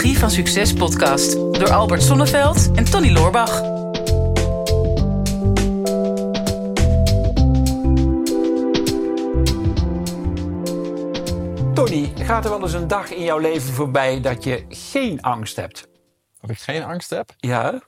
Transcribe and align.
Psychologie 0.00 0.28
van 0.28 0.44
Succes 0.44 0.72
podcast 0.72 1.32
door 1.32 1.70
Albert 1.70 2.02
Sonneveld 2.02 2.70
en 2.74 2.84
Tony 2.84 3.12
Loorbach. 3.12 3.60
Tony, 11.74 12.12
gaat 12.16 12.44
er 12.44 12.50
wel 12.50 12.62
eens 12.62 12.72
een 12.72 12.88
dag 12.88 13.10
in 13.10 13.22
jouw 13.22 13.38
leven 13.38 13.72
voorbij 13.72 14.20
dat 14.20 14.44
je 14.44 14.64
geen 14.68 15.22
angst 15.22 15.56
hebt? 15.56 15.88
Of 16.40 16.50
ik 16.50 16.58
geen 16.58 16.82
angst 16.82 17.10
heb? 17.10 17.34
Ja? 17.36 17.72
Ik 17.74 17.82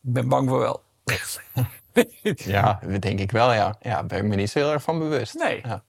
ben 0.00 0.28
bang 0.28 0.48
voor 0.48 0.58
wel. 0.58 0.82
Ja, 2.34 2.80
dat 2.88 3.02
denk 3.02 3.18
ik 3.18 3.30
wel, 3.30 3.52
ja. 3.52 3.76
Ja, 3.80 3.94
daar 3.94 4.06
ben 4.06 4.18
ik 4.18 4.24
me 4.24 4.36
niet 4.36 4.50
zo 4.50 4.58
heel 4.58 4.72
erg 4.72 4.82
van 4.82 4.98
bewust. 4.98 5.34
Nee. 5.34 5.60
Ja. 5.62 5.84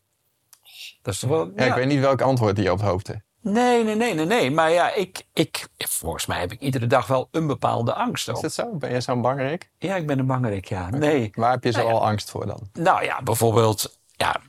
Dat 1.02 1.14
is 1.14 1.20
toch 1.20 1.30
wel... 1.30 1.52
Ja, 1.56 1.66
ik 1.66 1.74
weet 1.74 1.88
niet 1.88 2.00
welk 2.00 2.22
antwoord 2.22 2.58
je 2.58 2.72
op 2.72 2.82
hoopte. 2.82 3.26
Nee, 3.52 3.84
nee, 3.84 3.96
nee, 3.96 4.14
nee, 4.14 4.26
nee. 4.26 4.52
Maar 4.52 4.72
ja, 4.72 4.94
ik, 4.94 5.26
ik, 5.34 5.68
volgens 5.78 6.26
mij 6.26 6.40
heb 6.40 6.52
ik 6.52 6.60
iedere 6.60 6.88
dag 6.88 7.08
wel 7.08 7.28
een 7.32 7.48
bepaalde 7.48 7.94
angst. 7.94 8.30
Is 8.30 8.40
dat 8.40 8.54
zo? 8.54 8.76
Ben 8.76 8.94
je 8.94 9.02
zo'n 9.02 9.22
bangerik? 9.22 9.70
Ja, 9.78 9.96
ik 9.96 10.08
ben 10.08 10.20
een 10.20 10.26
bangerik, 10.26 10.66
ja. 10.66 10.90
Nee. 10.90 11.32
Waar 11.34 11.52
heb 11.52 11.64
je 11.64 11.72
zo 11.72 11.78
Nou 11.78 11.90
ja. 11.90 11.96
al 11.96 12.06
angst 12.06 12.32
voor 12.32 12.46
dan? 12.46 12.70
Nou 12.74 13.04
ja, 13.04 13.22
bijvoorbeeld, 13.22 14.00
ja, 14.16 14.42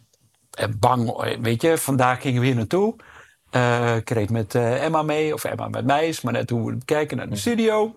eh, 0.51 0.66
bang, 0.79 1.11
eh, 1.11 1.38
weet 1.41 1.62
je, 1.62 1.79
vandaag 1.79 2.21
gingen 2.21 2.41
we 2.41 2.47
hier 2.47 2.57
naartoe. 2.57 2.97
Eh, 3.51 3.97
ik 3.97 4.11
reed 4.11 4.30
met 4.30 4.55
eh, 4.55 4.84
Emma 4.84 5.02
mee, 5.02 5.35
of 5.35 5.45
Emma 5.45 5.69
met 5.69 5.85
mij, 5.85 6.09
is 6.09 6.21
maar 6.21 6.33
net 6.33 6.51
hoe 6.51 6.73
we 6.73 6.79
kijken 6.85 7.16
naar 7.16 7.29
de 7.29 7.37
studio. 7.37 7.95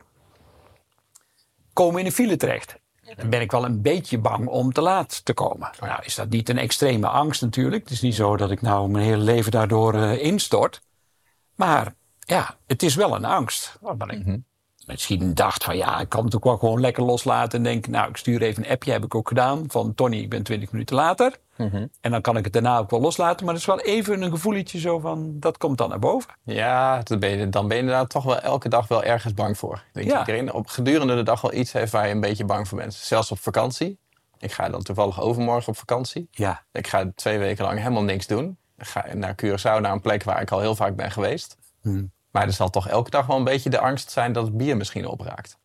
Komen 1.74 1.94
we 1.94 1.99
in 1.99 2.05
een 2.05 2.12
file 2.12 2.38
terecht. 2.38 2.80
Dan 3.16 3.30
ben 3.30 3.41
ik 3.41 3.52
wel 3.52 3.66
een 3.66 3.82
beetje 3.82 4.18
bang 4.18 4.48
om 4.48 4.74
te 4.74 4.82
laat 4.82 5.26
te 5.26 5.34
komen. 5.34 5.70
Nou 5.80 6.04
is 6.04 6.16
dat 6.16 6.30
niet 6.30 6.49
een 6.49 6.58
extreme 6.58 7.08
angst 7.08 7.41
natuurlijk. 7.41 7.84
Het 7.84 7.91
is 7.91 8.02
niet 8.02 8.16
zo 8.16 8.38
dat 8.38 8.52
ik 8.52 8.62
nou 8.62 8.90
mijn 8.90 9.05
hele 9.05 9.24
leven 9.24 9.52
daardoor 9.52 9.94
eh, 9.94 10.24
instort. 10.24 10.82
Maar 11.66 11.94
ja, 12.20 12.56
het 12.68 12.84
is 12.84 12.96
wel 12.96 13.16
een 13.16 13.26
angst. 13.26 13.77
Waarvan 13.82 14.10
ik 14.10 14.40
misschien 14.85 15.34
dacht 15.34 15.63
van 15.63 15.77
ja, 15.77 15.99
ik 15.99 16.10
kan 16.10 16.26
het 16.26 16.35
ook 16.35 16.44
wel 16.44 16.58
gewoon 16.58 16.80
lekker 16.80 17.04
loslaten. 17.04 17.58
En 17.58 17.63
denk, 17.63 17.88
nou, 17.88 18.10
ik 18.10 18.18
stuur 18.18 18.41
even 18.41 18.63
een 18.66 18.72
appje, 18.72 18.91
heb 18.91 19.04
ik 19.04 19.16
ook 19.16 19.27
gedaan. 19.27 19.63
Van 19.68 19.94
Tony, 19.96 20.18
ik 20.18 20.30
ben 20.30 20.44
20 20.44 20.72
minuten 20.72 20.96
later. 20.96 21.38
En 22.02 22.12
dan 22.12 22.22
kan 22.22 22.38
ik 22.38 22.44
het 22.44 22.54
daarna 22.54 22.77
ook 22.77 22.90
wel 22.90 23.02
loslaten. 23.02 23.46
Maar 23.46 23.54
het 23.54 23.63
is 23.63 23.68
wel 23.70 23.80
even 23.80 24.22
een 24.22 24.32
gevoeletje 24.32 24.80
zo 24.80 25.00
van, 25.00 25.40
dat 25.40 25.58
komt 25.58 25.77
dan 25.77 25.90
naar 25.90 26.00
boven. 26.00 26.34
Ja, 26.44 27.02
dan 27.04 27.20
ben, 27.20 27.30
je, 27.30 27.50
dan 27.50 27.68
ben 27.68 27.76
je 27.78 27.82
inderdaad 27.84 28.10
toch 28.10 28.24
wel 28.24 28.40
elke 28.40 28.70
dag 28.70 28.88
wel 28.88 29.04
ergens 29.04 29.34
bang 29.34 29.57
voor. 29.57 29.76
Ik 29.76 29.84
denk 29.94 30.07
Ja. 30.07 30.18
dat 30.18 30.28
iedereen 30.28 30.54
op 30.54 30.68
gedurende 30.68 31.16
de 31.16 31.24
dag 31.24 31.41
wel 31.41 31.54
iets 31.54 31.72
heeft 31.72 31.91
waar 31.91 32.07
je 32.07 32.13
een 32.13 32.20
beetje 32.22 32.46
bang 32.46 32.68
voor 32.68 32.78
bent. 32.78 32.94
Zelfs 32.94 33.32
op 33.32 33.40
vakantie. 33.40 34.00
Ik 34.40 34.52
ga 34.52 34.70
dan 34.70 34.82
toevallig 34.84 35.22
overmorgen 35.22 35.68
op 35.70 35.78
vakantie. 35.78 36.28
Ja, 36.32 36.63
Ik 36.72 36.88
ga 36.88 37.12
twee 37.16 37.38
weken 37.38 37.66
lang 37.66 37.78
helemaal 37.80 38.04
niks 38.04 38.28
doen. 38.28 38.57
Ga 38.82 39.05
naar 39.13 39.35
Curaçao, 39.46 39.82
naar 39.82 39.91
een 39.91 40.01
plek 40.01 40.24
waar 40.24 40.41
ik 40.41 40.51
al 40.51 40.60
heel 40.60 40.76
vaak 40.76 40.96
ben 40.96 41.12
geweest. 41.12 41.57
Hmm. 41.82 42.12
Maar 42.32 42.43
er 42.43 42.54
zal 42.54 42.70
toch 42.70 42.88
elke 42.88 43.10
dag 43.10 43.26
wel 43.26 43.38
een 43.38 43.43
beetje 43.43 43.70
de 43.70 43.79
angst 43.79 44.12
zijn 44.12 44.34
dat 44.34 44.46
het 44.46 44.57
bier 44.57 44.77
misschien 44.77 45.05
opraakt. 45.07 45.57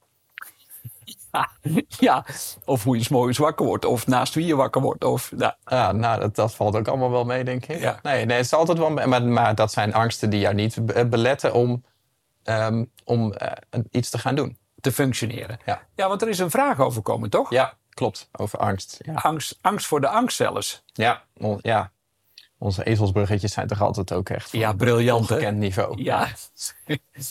ja. 1.88 2.24
of 2.64 2.84
hoe 2.84 2.96
je 2.96 3.02
's 3.02 3.08
morgens 3.08 3.38
wakker 3.38 3.66
wordt. 3.66 3.84
Of 3.84 4.06
naast 4.06 4.34
wie 4.34 4.46
je 4.46 4.56
wakker 4.56 4.80
wordt. 4.82 5.04
Of, 5.04 5.32
nou, 5.32 5.52
Ja, 5.64 5.92
nou, 5.92 6.20
dat, 6.20 6.34
dat 6.34 6.54
valt 6.54 6.76
ook 6.76 6.88
allemaal 6.88 7.10
wel 7.10 7.24
mee, 7.24 7.44
denk 7.44 7.66
ik. 7.66 7.80
Ja. 7.80 7.98
Nee, 8.02 8.24
nee, 8.24 8.36
het 8.36 8.46
is 8.46 8.52
altijd 8.52 8.78
wel... 8.78 8.90
Maar, 8.90 9.22
maar 9.22 9.54
dat 9.54 9.72
zijn 9.72 9.94
angsten 9.94 10.30
die 10.30 10.40
jou 10.40 10.54
niet 10.54 10.86
be- 10.86 11.06
beletten 11.06 11.54
om, 11.54 11.84
ehm, 12.42 12.84
om 13.04 13.32
eh, 13.32 13.52
iets 13.90 14.10
te 14.10 14.18
gaan 14.18 14.34
doen. 14.34 14.58
te 14.80 14.92
functioneren. 14.92 15.58
Ja. 15.64 15.82
ja, 15.94 16.08
want 16.08 16.22
er 16.22 16.28
is 16.28 16.38
een 16.38 16.50
vraag 16.50 16.80
over 16.80 17.02
komen, 17.02 17.30
toch? 17.30 17.50
Ja, 17.50 17.74
klopt. 17.90 18.28
Over 18.32 18.58
angst. 18.58 19.00
Angst, 19.14 19.58
angst 19.60 19.86
voor 19.86 20.00
de 20.00 20.08
angst 20.08 20.36
zelfs. 20.36 20.82
ja, 20.92 21.22
ja. 21.60 21.90
Onze 22.58 22.84
ezelsbruggetjes 22.84 23.52
zijn 23.52 23.66
toch 23.66 23.80
altijd 23.82 24.12
ook 24.12 24.28
echt 24.28 24.50
van 24.50 24.58
Ja, 24.58 24.72
briljant 24.72 25.28
hè? 25.28 25.34
ongekend 25.34 25.58
niveau. 25.58 26.02
Ja. 26.02 26.26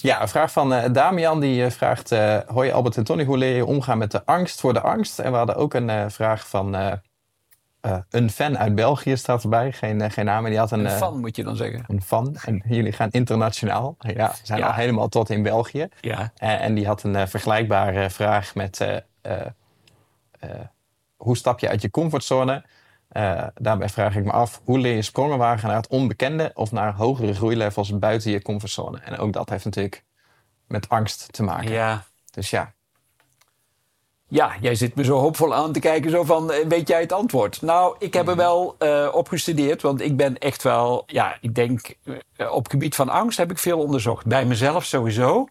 Ja, 0.01 0.21
een 0.21 0.27
vraag 0.27 0.51
van 0.51 0.73
eh, 0.73 0.93
Damian 0.93 1.39
die 1.39 1.63
eh, 1.65 1.71
vraagt... 1.71 2.11
eh 2.11 2.37
hoi 2.47 2.71
Albert 2.71 2.97
en 2.97 3.03
Tony, 3.03 3.23
hoe 3.23 3.37
leer 3.37 3.55
je 3.55 3.65
omgaan 3.65 3.97
met 3.97 4.11
de 4.11 4.25
angst 4.25 4.59
voor 4.59 4.73
de 4.73 4.81
angst? 4.81 5.19
En 5.19 5.31
we 5.31 5.37
hadden 5.37 5.55
ook 5.55 5.73
een 5.73 5.89
eh, 5.89 6.05
vraag 6.07 6.47
van 6.49 6.75
eh, 6.75 6.91
eh, 7.81 7.97
een 8.09 8.29
fan 8.29 8.57
uit 8.57 8.75
België, 8.75 9.17
staat 9.17 9.43
erbij. 9.43 9.71
Geen, 9.71 10.11
geen 10.11 10.25
naam, 10.25 10.41
maar 10.41 10.49
die 10.51 10.59
had 10.59 10.71
een... 10.71 10.85
Een 10.85 10.91
fan 10.91 11.19
moet 11.19 11.35
je 11.35 11.43
dan 11.43 11.55
zeggen. 11.55 11.83
een 11.87 12.01
fan. 12.01 12.35
En 12.45 12.63
jullie 12.67 12.91
gaan 12.91 13.09
internationaal. 13.11 13.95
Ja, 13.99 14.29
we 14.29 14.35
zijn 14.43 14.59
Ja. 14.59 14.67
al 14.67 14.73
helemaal 14.73 15.07
tot 15.09 15.29
in 15.29 15.43
België. 15.43 15.87
Ja. 16.01 16.31
En 16.35 16.73
die 16.73 16.87
had 16.87 17.03
een 17.03 17.27
vergelijkbare 17.27 18.09
vraag 18.09 18.55
met... 18.55 18.81
eh, 18.81 18.95
eh, 19.21 19.45
eh, 20.39 20.49
hoe 21.15 21.37
stap 21.37 21.59
je 21.59 21.69
uit 21.69 21.81
je 21.81 21.89
comfortzone? 21.89 22.63
Eh, 23.07 23.47
daarbij 23.55 23.89
vraag 23.89 24.15
ik 24.15 24.23
me 24.23 24.31
af, 24.31 24.61
hoe 24.63 24.79
leer 24.79 24.95
je 24.95 25.01
sprongen 25.01 25.37
wagen 25.37 25.67
naar 25.67 25.77
het 25.77 25.87
onbekende... 25.87 26.51
of 26.53 26.71
naar 26.71 26.93
hogere 26.93 27.33
groeilevels 27.33 27.99
buiten 27.99 28.31
je 28.31 28.41
comfortzone? 28.41 28.99
En 28.99 29.17
ook 29.17 29.33
dat 29.33 29.49
heeft 29.49 29.65
natuurlijk 29.65 30.03
met 30.67 30.89
angst 30.89 31.33
te 31.33 31.43
maken. 31.43 31.71
ja. 31.71 32.03
Dus 32.31 32.49
ja, 32.49 32.73
Ja, 34.27 34.55
jij 34.61 34.75
zit 34.75 34.95
me 34.95 35.03
zo 35.03 35.17
hoopvol 35.17 35.55
aan 35.55 35.71
te 35.71 35.79
kijken, 35.79 36.11
zo 36.11 36.23
van, 36.23 36.51
eh, 36.51 36.67
weet 36.67 36.87
jij 36.87 37.01
het 37.01 37.11
antwoord? 37.11 37.61
Nou, 37.61 37.95
ik 37.99 38.13
heb 38.13 38.27
er 38.27 38.35
wel 38.35 38.75
eh 38.77 39.09
op 39.13 39.27
gestudeerd, 39.27 39.81
want 39.81 40.01
ik 40.01 40.17
ben 40.17 40.37
echt 40.37 40.63
wel, 40.63 41.03
ja, 41.05 41.37
ik 41.41 41.55
denk, 41.55 41.95
op 42.37 42.63
het 42.63 42.71
gebied 42.71 42.95
van 42.95 43.09
angst 43.09 43.37
heb 43.37 43.51
ik 43.51 43.57
veel 43.57 43.79
onderzocht. 43.79 44.25
Bij 44.25 44.45
mezelf 44.45 44.85
sowieso. 44.85 45.47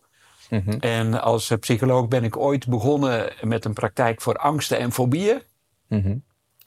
En 0.80 1.22
als 1.22 1.52
psycholoog 1.60 2.08
ben 2.08 2.24
ik 2.24 2.36
ooit 2.36 2.66
begonnen 2.68 3.32
met 3.40 3.64
een 3.64 3.72
praktijk 3.72 4.20
voor 4.20 4.36
angsten 4.36 4.78
en 4.78 4.92
fobieën. 4.92 5.42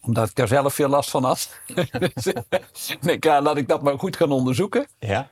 Omdat 0.08 0.30
ik 0.30 0.36
daar 0.36 0.48
zelf 0.48 0.74
veel 0.74 0.90
last 0.90 1.10
van 1.10 1.24
had. 1.24 1.50
dus 2.74 2.90
ik 2.90 3.02
denk, 3.02 3.24
ja, 3.24 3.42
laat 3.42 3.58
ik 3.58 3.68
dat 3.68 3.82
maar 3.82 4.00
goed 4.00 4.16
gaan 4.16 4.32
onderzoeken. 4.32 4.88
ja. 5.00 5.30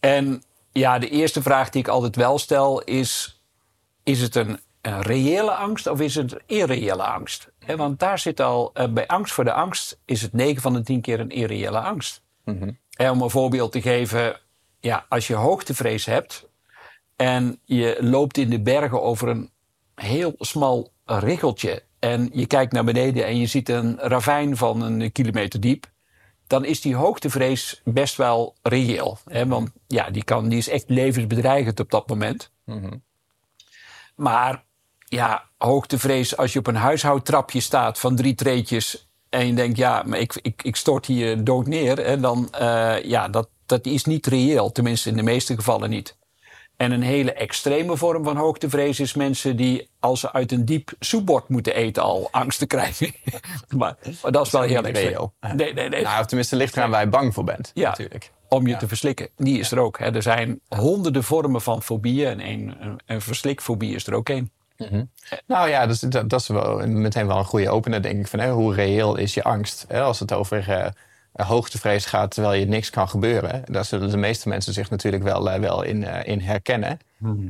En 0.00 0.42
ja, 0.72 0.98
de 0.98 1.08
eerste 1.08 1.42
vraag 1.42 1.70
die 1.70 1.80
ik 1.80 1.88
altijd 1.88 2.16
wel 2.16 2.38
stel 2.38 2.82
is: 2.82 3.40
is 4.02 4.20
het 4.20 4.34
een, 4.34 4.60
een 4.80 5.02
reële 5.02 5.50
angst 5.50 5.86
of 5.86 6.00
is 6.00 6.14
het 6.14 6.32
een 6.32 6.42
irreële 6.46 7.02
angst? 7.02 7.48
Want 7.76 7.98
daar 7.98 8.18
zit 8.18 8.40
al, 8.40 8.70
eh, 8.74 8.88
bij 8.88 9.06
angst 9.06 9.34
voor 9.34 9.44
de 9.44 9.52
angst 9.52 10.00
is 10.04 10.22
het 10.22 10.32
9 10.32 10.62
van 10.62 10.72
de 10.72 10.82
10 10.82 11.00
keer 11.00 11.20
een 11.20 11.30
irreële 11.30 11.80
angst. 11.80 12.22
En 12.96 13.10
om 13.10 13.22
een 13.22 13.30
voorbeeld 13.30 13.72
te 13.72 13.82
geven, 13.82 14.40
ja, 14.80 15.06
als 15.08 15.26
je 15.26 15.34
hoogtevrees 15.34 16.04
hebt 16.04 16.48
en 17.16 17.60
je 17.64 17.96
loopt 18.00 18.36
in 18.36 18.50
de 18.50 18.60
bergen 18.60 19.02
over 19.02 19.28
een 19.28 19.50
heel 19.94 20.34
smal 20.38 20.92
riggeltje 21.04 21.82
en 22.00 22.30
je 22.32 22.46
kijkt 22.46 22.72
naar 22.72 22.84
beneden 22.84 23.26
en 23.26 23.38
je 23.38 23.46
ziet 23.46 23.68
een 23.68 23.98
ravijn 23.98 24.56
van 24.56 24.82
een 24.82 25.12
kilometer 25.12 25.60
diep, 25.60 25.90
dan 26.46 26.64
is 26.64 26.80
die 26.80 26.94
hoogtevrees 26.94 27.80
best 27.84 28.16
wel 28.16 28.54
reëel. 28.62 29.18
Hè? 29.24 29.46
Want 29.46 29.70
ja, 29.86 30.10
die, 30.10 30.24
kan, 30.24 30.48
die 30.48 30.58
is 30.58 30.68
echt 30.68 30.84
levensbedreigend 30.88 31.80
op 31.80 31.90
dat 31.90 32.08
moment. 32.08 32.50
Maar 34.14 34.64
ja, 35.08 35.44
hoogtevrees 35.58 36.36
als 36.36 36.52
je 36.52 36.58
op 36.58 36.66
een 36.66 36.74
huishoudtrapje 36.74 37.60
staat 37.60 37.98
van 37.98 38.16
drie 38.16 38.34
treetjes... 38.34 39.08
en 39.28 39.46
je 39.46 39.54
denkt, 39.54 39.76
ja, 39.76 40.02
maar 40.06 40.18
ik, 40.18 40.38
ik, 40.42 40.62
ik 40.62 40.76
stort 40.76 41.06
hier 41.06 41.44
dood 41.44 41.66
neer... 41.66 41.96
Hè, 41.96 42.20
dan 42.20 42.52
eh, 42.52 43.02
ja, 43.02 43.28
dat, 43.28 43.48
dat 43.66 43.86
is 43.86 44.04
niet 44.04 44.26
reëel. 44.26 44.72
Tenminste, 44.72 45.08
in 45.08 45.16
de 45.16 45.22
meeste 45.22 45.54
gevallen 45.54 45.90
niet. 45.90 46.16
En 46.80 46.92
een 46.92 47.02
hele 47.02 47.32
extreme 47.32 47.96
vorm 47.96 48.24
van 48.24 48.36
hoogtevrees 48.36 49.00
is 49.00 49.14
mensen 49.14 49.56
die 49.56 49.88
als 49.98 50.20
ze 50.20 50.32
uit 50.32 50.52
een 50.52 50.64
diep 50.64 50.90
soepbord 51.00 51.48
moeten 51.48 51.74
eten 51.74 52.02
al 52.02 52.28
angsten 52.30 52.66
krijgen. 52.66 53.12
maar, 53.68 53.96
maar 54.22 54.32
dat 54.32 54.46
is 54.46 54.52
wel 54.52 54.62
heel 54.62 54.86
reëel. 54.86 55.32
Nee, 55.40 55.72
nee, 55.74 55.88
nee. 55.88 56.02
Nou, 56.02 56.20
of 56.20 56.26
tenminste 56.26 56.56
ligt 56.56 56.76
eraan 56.76 56.90
waar 56.90 57.00
je 57.00 57.08
bang 57.08 57.34
voor 57.34 57.44
bent, 57.44 57.70
Ja. 57.74 57.88
natuurlijk. 57.88 58.30
om 58.48 58.66
je 58.66 58.76
te 58.76 58.88
verslikken. 58.88 59.28
Die 59.36 59.58
is 59.58 59.70
er 59.70 59.78
ook. 59.78 59.98
Hè. 59.98 60.14
Er 60.14 60.22
zijn 60.22 60.60
honderden 60.68 61.24
vormen 61.24 61.60
van 61.60 61.82
fobieën 61.82 62.40
en 62.40 62.48
een, 62.48 62.76
een, 62.80 63.00
een 63.06 63.20
verslikfobie 63.20 63.94
is 63.94 64.06
er 64.06 64.14
ook 64.14 64.28
één. 64.28 64.50
Nou 65.46 65.68
ja, 65.68 65.86
dus 65.86 66.00
dat, 66.00 66.30
dat 66.30 66.40
is 66.40 66.48
wel 66.48 66.86
meteen 66.86 67.26
wel 67.26 67.38
een 67.38 67.44
goede 67.44 67.70
opener, 67.70 68.02
denk 68.02 68.20
ik. 68.20 68.26
Van, 68.28 68.38
hè, 68.38 68.50
hoe 68.50 68.74
reëel 68.74 69.16
is 69.16 69.34
je 69.34 69.42
angst? 69.42 69.84
Hè, 69.88 70.00
als 70.02 70.20
het 70.20 70.32
over 70.32 70.70
eh, 70.70 70.90
hoogtevrees 71.32 72.04
gaat 72.04 72.30
terwijl 72.30 72.60
je 72.60 72.66
niks 72.66 72.90
kan 72.90 73.08
gebeuren. 73.08 73.62
Daar 73.64 73.84
zullen 73.84 74.10
de 74.10 74.16
meeste 74.16 74.48
mensen 74.48 74.72
zich 74.72 74.90
natuurlijk 74.90 75.22
wel, 75.22 75.50
eh, 75.50 75.60
wel 75.60 75.82
in, 75.82 76.04
eh, 76.04 76.32
in 76.32 76.40
herkennen. 76.40 76.98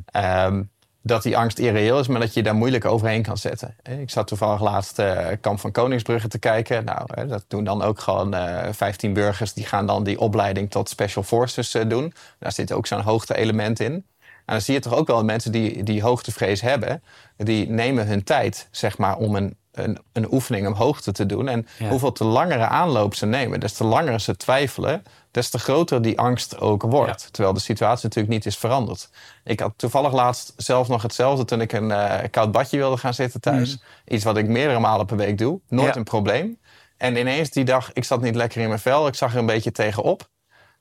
Ehm, 0.04 0.62
dat 1.02 1.22
die 1.22 1.36
angst 1.36 1.58
irreëel 1.58 1.98
is, 1.98 2.06
maar 2.06 2.20
dat 2.20 2.34
je 2.34 2.42
daar 2.42 2.54
moeilijk 2.54 2.84
overheen 2.84 3.22
kan 3.22 3.36
zetten. 3.36 3.76
Ik 3.98 4.10
zat 4.10 4.26
toevallig 4.26 4.60
laatst 4.60 4.98
eh, 4.98 5.26
Kamp 5.40 5.60
van 5.60 5.72
Koningsbrugge 5.72 6.28
te 6.28 6.38
kijken. 6.38 6.84
Nou, 6.84 7.26
dat 7.28 7.44
doen 7.48 7.64
dan 7.64 7.82
ook 7.82 8.00
gewoon 8.00 8.34
eh 8.34 8.72
15 8.72 9.12
burgers. 9.12 9.52
Die 9.52 9.66
gaan 9.66 9.86
dan 9.86 10.04
die 10.04 10.20
opleiding 10.20 10.70
tot 10.70 10.88
Special 10.88 11.24
Forces 11.24 11.74
eh, 11.74 11.88
doen. 11.88 12.12
Daar 12.38 12.52
zit 12.52 12.72
ook 12.72 12.86
zo'n 12.86 13.00
hoogte-element 13.00 13.80
in. 13.80 13.92
En 13.92 14.56
dan 14.56 14.60
zie 14.60 14.74
je 14.74 14.80
toch 14.80 14.94
ook 14.94 15.06
wel 15.06 15.24
mensen 15.24 15.52
die, 15.52 15.82
die 15.82 16.02
hoogtevrees 16.02 16.60
hebben, 16.60 17.02
die 17.36 17.68
nemen 17.68 18.06
hun 18.06 18.24
tijd, 18.24 18.68
zeg 18.70 18.98
maar, 18.98 19.16
om 19.16 19.36
een, 19.36 19.56
een, 19.72 19.98
een 20.12 20.32
oefening 20.32 20.66
om 20.66 20.72
hoogte 20.72 21.12
te 21.12 21.26
doen. 21.26 21.48
En 21.48 21.66
Ja. 21.78 21.88
hoeveel 21.88 22.12
te 22.12 22.24
langere 22.24 22.66
aanloop 22.66 23.14
ze 23.14 23.26
nemen, 23.26 23.60
des 23.60 23.72
te 23.72 23.84
langer 23.84 24.20
ze 24.20 24.36
twijfelen, 24.36 25.02
des 25.30 25.50
te 25.50 25.58
groter 25.58 26.02
die 26.02 26.18
angst 26.18 26.60
ook 26.60 26.82
wordt. 26.82 27.28
Terwijl 27.32 27.54
de 27.54 27.60
situatie 27.60 28.04
natuurlijk 28.04 28.34
niet 28.34 28.46
is 28.46 28.56
veranderd. 28.56 29.10
Ik 29.44 29.60
had 29.60 29.72
toevallig 29.76 30.12
laatst 30.12 30.52
zelf 30.56 30.88
nog 30.88 31.02
hetzelfde 31.02 31.44
toen 31.44 31.60
ik 31.60 31.72
een 31.72 31.90
eh, 31.90 32.30
koud 32.30 32.52
badje 32.52 32.76
wilde 32.76 32.96
gaan 32.96 33.14
zitten 33.14 33.40
thuis. 33.40 33.78
Iets 34.06 34.24
wat 34.24 34.36
ik 34.36 34.48
meerdere 34.48 34.78
malen 34.78 35.06
per 35.06 35.16
week 35.16 35.38
doe, 35.38 35.60
nooit 35.68 35.82
Mhm. 35.86 35.86
Ja. 35.86 35.96
een 35.96 36.04
probleem. 36.04 36.58
En 36.96 37.16
ineens 37.16 37.50
die 37.50 37.64
dag, 37.64 37.92
ik 37.92 38.04
zat 38.04 38.20
niet 38.20 38.34
lekker 38.34 38.60
in 38.60 38.68
mijn 38.68 38.80
vel, 38.80 39.06
ik 39.06 39.14
zag 39.14 39.32
er 39.32 39.38
een 39.38 39.46
beetje 39.46 39.72
tegenop. 39.72 40.28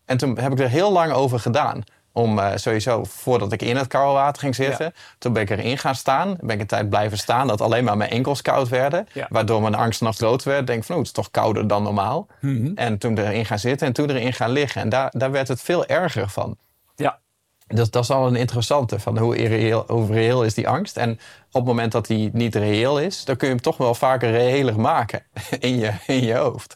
En 0.06 0.18
toen 0.18 0.40
heb 0.40 0.52
ik 0.52 0.60
er 0.60 0.70
heel 0.70 0.92
lang 0.92 1.12
over 1.12 1.40
gedaan. 1.40 1.84
Om 2.12 2.40
eh, 2.40 2.52
sowieso 2.56 3.04
voordat 3.04 3.52
ik 3.52 3.62
in 3.62 3.76
het 3.76 3.88
koude 3.88 4.14
water 4.14 4.42
ging 4.42 4.56
zitten. 4.56 4.94
Toen 5.18 5.34
ben 5.34 5.42
ik 5.42 5.50
erin 5.50 5.78
gaan 5.78 5.96
staan. 5.96 6.38
Ben 6.40 6.56
ik 6.56 6.62
een 6.62 6.68
tijd 6.68 6.90
blijven 6.90 7.18
staan 7.18 7.48
dat 7.48 7.62
alleen 7.62 7.84
maar 7.84 7.98
mijn 7.98 8.10
enkels 8.10 8.42
koud 8.42 8.70
werden. 8.70 9.08
Ja. 9.14 9.28
Waardoor 9.30 9.62
mijn 9.62 9.76
angst 9.76 10.02
nog 10.02 10.16
groter 10.16 10.50
werd. 10.50 10.68
Denk 10.68 10.84
van, 10.84 10.96
oh, 10.96 11.02
het 11.02 11.08
is 11.08 11.14
toch 11.14 11.32
kouder 11.32 11.68
dan 11.68 11.84
normaal. 11.84 12.28
Mhm. 12.42 12.72
En 12.76 12.98
toen 12.98 13.18
erin 13.18 13.46
gaan 13.46 13.60
zitten 13.60 13.88
en 13.88 13.94
toen 13.94 14.10
erin 14.10 14.34
gaan 14.34 14.52
liggen. 14.52 14.82
En 14.82 14.90
daar, 14.90 15.12
daar 15.12 15.32
werd 15.32 15.48
het 15.48 15.62
veel 15.62 15.86
erger 15.86 16.30
van. 16.30 16.58
Ja. 16.96 17.20
Dus 17.68 17.90
dat 17.90 18.04
is 18.04 18.10
al 18.10 18.28
een 18.28 18.36
interessante 18.36 19.00
van 19.00 19.18
hoe 19.18 19.36
reëel, 19.36 19.84
hoe 19.88 20.14
reëel 20.14 20.44
is 20.44 20.54
die 20.54 20.68
angst. 20.68 20.98
En 20.98 21.12
op 21.12 21.20
het 21.54 21.66
moment 21.66 21.92
dat 21.92 22.08
die 22.08 22.30
niet 22.34 22.56
reëel 22.56 23.00
is, 23.00 23.26
dan 23.26 23.36
kun 23.36 23.48
je 23.48 23.54
hem 23.54 23.64
toch 23.64 23.78
wel 23.78 23.96
vaker 23.96 24.32
reëler 24.32 24.80
maken 24.80 25.24
in 25.60 25.78
je, 25.78 25.92
in 26.08 26.24
je 26.24 26.36
hoofd. 26.36 26.76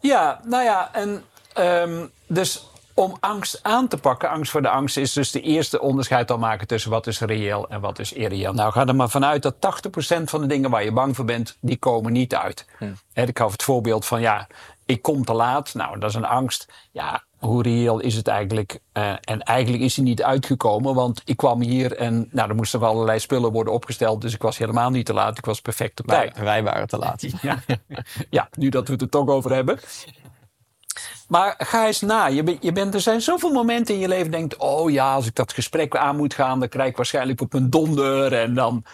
Ja, 0.00 0.40
nou 0.44 0.64
ja, 0.64 0.94
en 0.94 1.24
ehm, 1.52 2.06
dus 2.26 2.70
om 2.98 3.16
angst 3.20 3.60
aan 3.62 3.88
te 3.88 3.96
pakken, 3.96 4.30
angst 4.30 4.50
voor 4.50 4.62
de 4.62 4.68
angst, 4.68 4.96
is 4.96 5.12
dus 5.12 5.30
de 5.30 5.40
eerste 5.40 5.80
onderscheid 5.80 6.30
al 6.30 6.38
maken 6.38 6.66
tussen 6.66 6.90
wat 6.90 7.06
is 7.06 7.20
reëel 7.20 7.68
en 7.68 7.80
wat 7.80 7.98
is 7.98 8.12
irreëel. 8.12 8.52
Nou, 8.52 8.72
ga 8.72 8.86
er 8.86 8.94
maar 8.94 9.10
vanuit 9.10 9.42
dat 9.42 9.54
80% 9.54 10.22
van 10.24 10.40
de 10.40 10.46
dingen 10.46 10.70
waar 10.70 10.84
je 10.84 10.92
bang 10.92 11.16
voor 11.16 11.24
bent, 11.24 11.56
die 11.60 11.76
komen 11.76 12.12
niet 12.12 12.34
uit. 12.34 12.66
Hè, 13.12 13.22
ik 13.22 13.38
gaf 13.38 13.52
het 13.52 13.62
voorbeeld 13.62 14.06
van 14.06 14.20
ja, 14.20 14.46
ik 14.86 15.02
kom 15.02 15.24
te 15.24 15.32
laat. 15.32 15.74
Nou, 15.74 15.98
dat 15.98 16.10
is 16.10 16.16
een 16.16 16.24
angst. 16.24 16.72
Ja, 16.92 17.24
hoe 17.38 17.62
reëel 17.62 17.98
is 17.98 18.14
het 18.14 18.28
eigenlijk? 18.28 18.80
Eh, 18.92 19.12
en 19.20 19.42
eigenlijk 19.42 19.82
is 19.82 19.96
hij 19.96 20.04
niet 20.04 20.22
uitgekomen, 20.22 20.94
want 20.94 21.22
ik 21.24 21.36
kwam 21.36 21.62
hier 21.62 21.96
en 21.96 22.28
nou, 22.30 22.48
er 22.48 22.54
moesten 22.54 22.80
wel 22.80 22.88
allerlei 22.88 23.18
spullen 23.18 23.52
worden 23.52 23.72
opgesteld. 23.72 24.20
Dus 24.20 24.34
ik 24.34 24.42
was 24.42 24.58
helemaal 24.58 24.90
niet 24.90 25.06
te 25.06 25.12
laat. 25.12 25.38
Ik 25.38 25.44
was 25.44 25.60
perfect 25.60 26.00
op 26.00 26.06
tijd. 26.06 26.34
Wij, 26.34 26.44
wij 26.44 26.62
waren 26.62 26.86
te 26.86 26.98
laat. 26.98 27.24
Ja. 27.42 27.58
ja, 28.30 28.48
nu 28.52 28.68
dat 28.68 28.86
we 28.86 28.92
het 28.92 29.02
er 29.02 29.08
toch 29.08 29.28
over 29.28 29.54
hebben. 29.54 29.78
Maar 31.28 31.54
ga 31.58 31.86
eens 31.86 32.00
na. 32.00 32.26
Je, 32.26 32.42
ben- 32.42 32.58
je 32.60 32.72
bent, 32.72 32.94
er 32.94 33.00
zijn 33.00 33.20
zoveel 33.20 33.52
momenten 33.52 33.94
in 33.94 34.00
je 34.00 34.08
leven 34.08 34.30
denkt... 34.30 34.56
oh 34.56 34.90
ja, 34.90 35.14
als 35.14 35.26
ik 35.26 35.34
dat 35.34 35.52
gesprek 35.52 35.96
aan 35.96 36.16
moet 36.16 36.34
gaan... 36.34 36.60
dan 36.60 36.68
krijg 36.68 36.88
ik 36.88 36.96
waarschijnlijk 36.96 37.40
op 37.40 37.54
een 37.54 37.70
donder. 37.70 38.32
En 38.32 38.54
dan, 38.54 38.84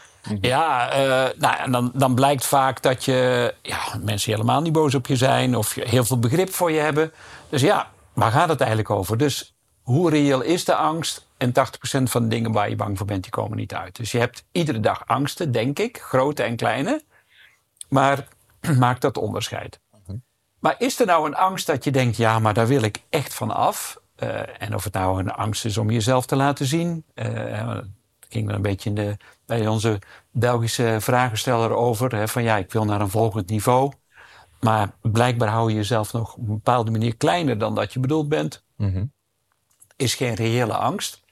ja, 0.40 0.90
eh, 0.90 1.38
nou, 1.38 1.56
en 1.56 1.72
dan, 1.72 1.90
dan 1.94 2.14
blijkt 2.14 2.46
vaak 2.46 2.82
dat 2.82 3.04
je... 3.04 3.54
Ja, 3.62 3.78
mensen 4.02 4.32
helemaal 4.32 4.60
niet 4.60 4.72
boos 4.72 4.94
op 4.94 5.06
je 5.06 5.16
zijn... 5.16 5.56
of 5.56 5.75
heel 5.75 6.04
veel 6.04 6.19
begrip 6.19 6.52
voor 6.52 6.70
je 6.70 6.81
hebben. 6.81 7.12
Dus 7.48 7.60
ja, 7.60 7.88
waar 8.12 8.31
gaat 8.31 8.48
het 8.48 8.60
eigenlijk 8.60 8.90
over? 8.90 9.19
Dus 9.19 9.54
hoe 9.82 10.10
reëel 10.10 10.40
is 10.40 10.64
de 10.64 10.75
angst? 10.75 11.26
En 11.36 11.48
80% 11.48 11.52
van 12.02 12.22
de 12.22 12.28
dingen 12.28 12.52
waar 12.52 12.69
je 12.69 12.76
bang 12.76 12.96
voor 12.98 13.06
bent, 13.06 13.22
die 13.22 13.32
komen 13.32 13.56
niet 13.56 13.75
uit. 13.75 13.96
Dus 13.96 14.12
je 14.12 14.19
hebt 14.19 14.44
iedere 14.52 14.81
dag 14.81 15.02
angsten, 15.06 15.52
denk 15.52 15.78
ik. 15.78 15.98
Grote 15.98 16.42
en 16.42 16.56
kleine. 16.56 17.02
Maar 17.88 18.28
maak 18.78 19.00
dat 19.00 19.19
onderscheid. 19.19 19.81
Maar 20.64 20.75
is 20.78 21.00
er 21.00 21.06
nou 21.06 21.26
een 21.26 21.34
angst 21.34 21.66
dat 21.66 21.84
je 21.84 21.90
denkt, 21.90 22.16
ja, 22.16 22.38
maar 22.38 22.55
daar 22.55 22.66
wil 22.66 22.82
ik 22.82 23.02
echt 23.11 23.34
van 23.34 23.50
af? 23.50 24.00
Eh, 24.16 24.62
en 24.62 24.75
of 24.75 24.84
het 24.84 24.93
nou 24.93 25.19
een 25.19 25.31
angst 25.31 25.64
is 25.64 25.78
om 25.78 25.90
jezelf 25.90 26.26
te 26.26 26.37
laten 26.37 26.66
zien. 26.66 27.05
dat 27.14 27.84
ging 28.28 28.49
er 28.49 28.55
een 28.55 28.62
beetje 28.62 28.88
in 28.88 28.94
de, 28.94 29.16
bij 29.46 29.66
onze 29.66 29.99
Belgische 30.31 30.96
vragensteller 31.00 31.70
over. 31.70 32.16
Hè, 32.16 32.28
van 32.28 32.43
ja, 32.43 32.56
ik 32.56 32.72
wil 32.72 32.84
naar 32.84 33.00
een 33.00 33.11
volgend 33.11 33.50
niveau. 33.50 33.93
Maar 34.61 34.90
blijkbaar 35.02 35.49
hou 35.49 35.70
je 35.70 35.76
jezelf 35.76 36.12
nog 36.12 36.34
op 36.34 36.38
een 36.38 36.55
bepaalde 36.55 36.90
manier 36.90 37.17
kleiner 37.17 37.58
dan 37.58 37.75
dat 37.75 37.93
je 37.93 38.00
bedoeld 38.00 38.28
bent. 38.28 38.64
Is 39.96 40.14
geen 40.14 40.34
reële 40.34 40.75
angst. 40.76 41.22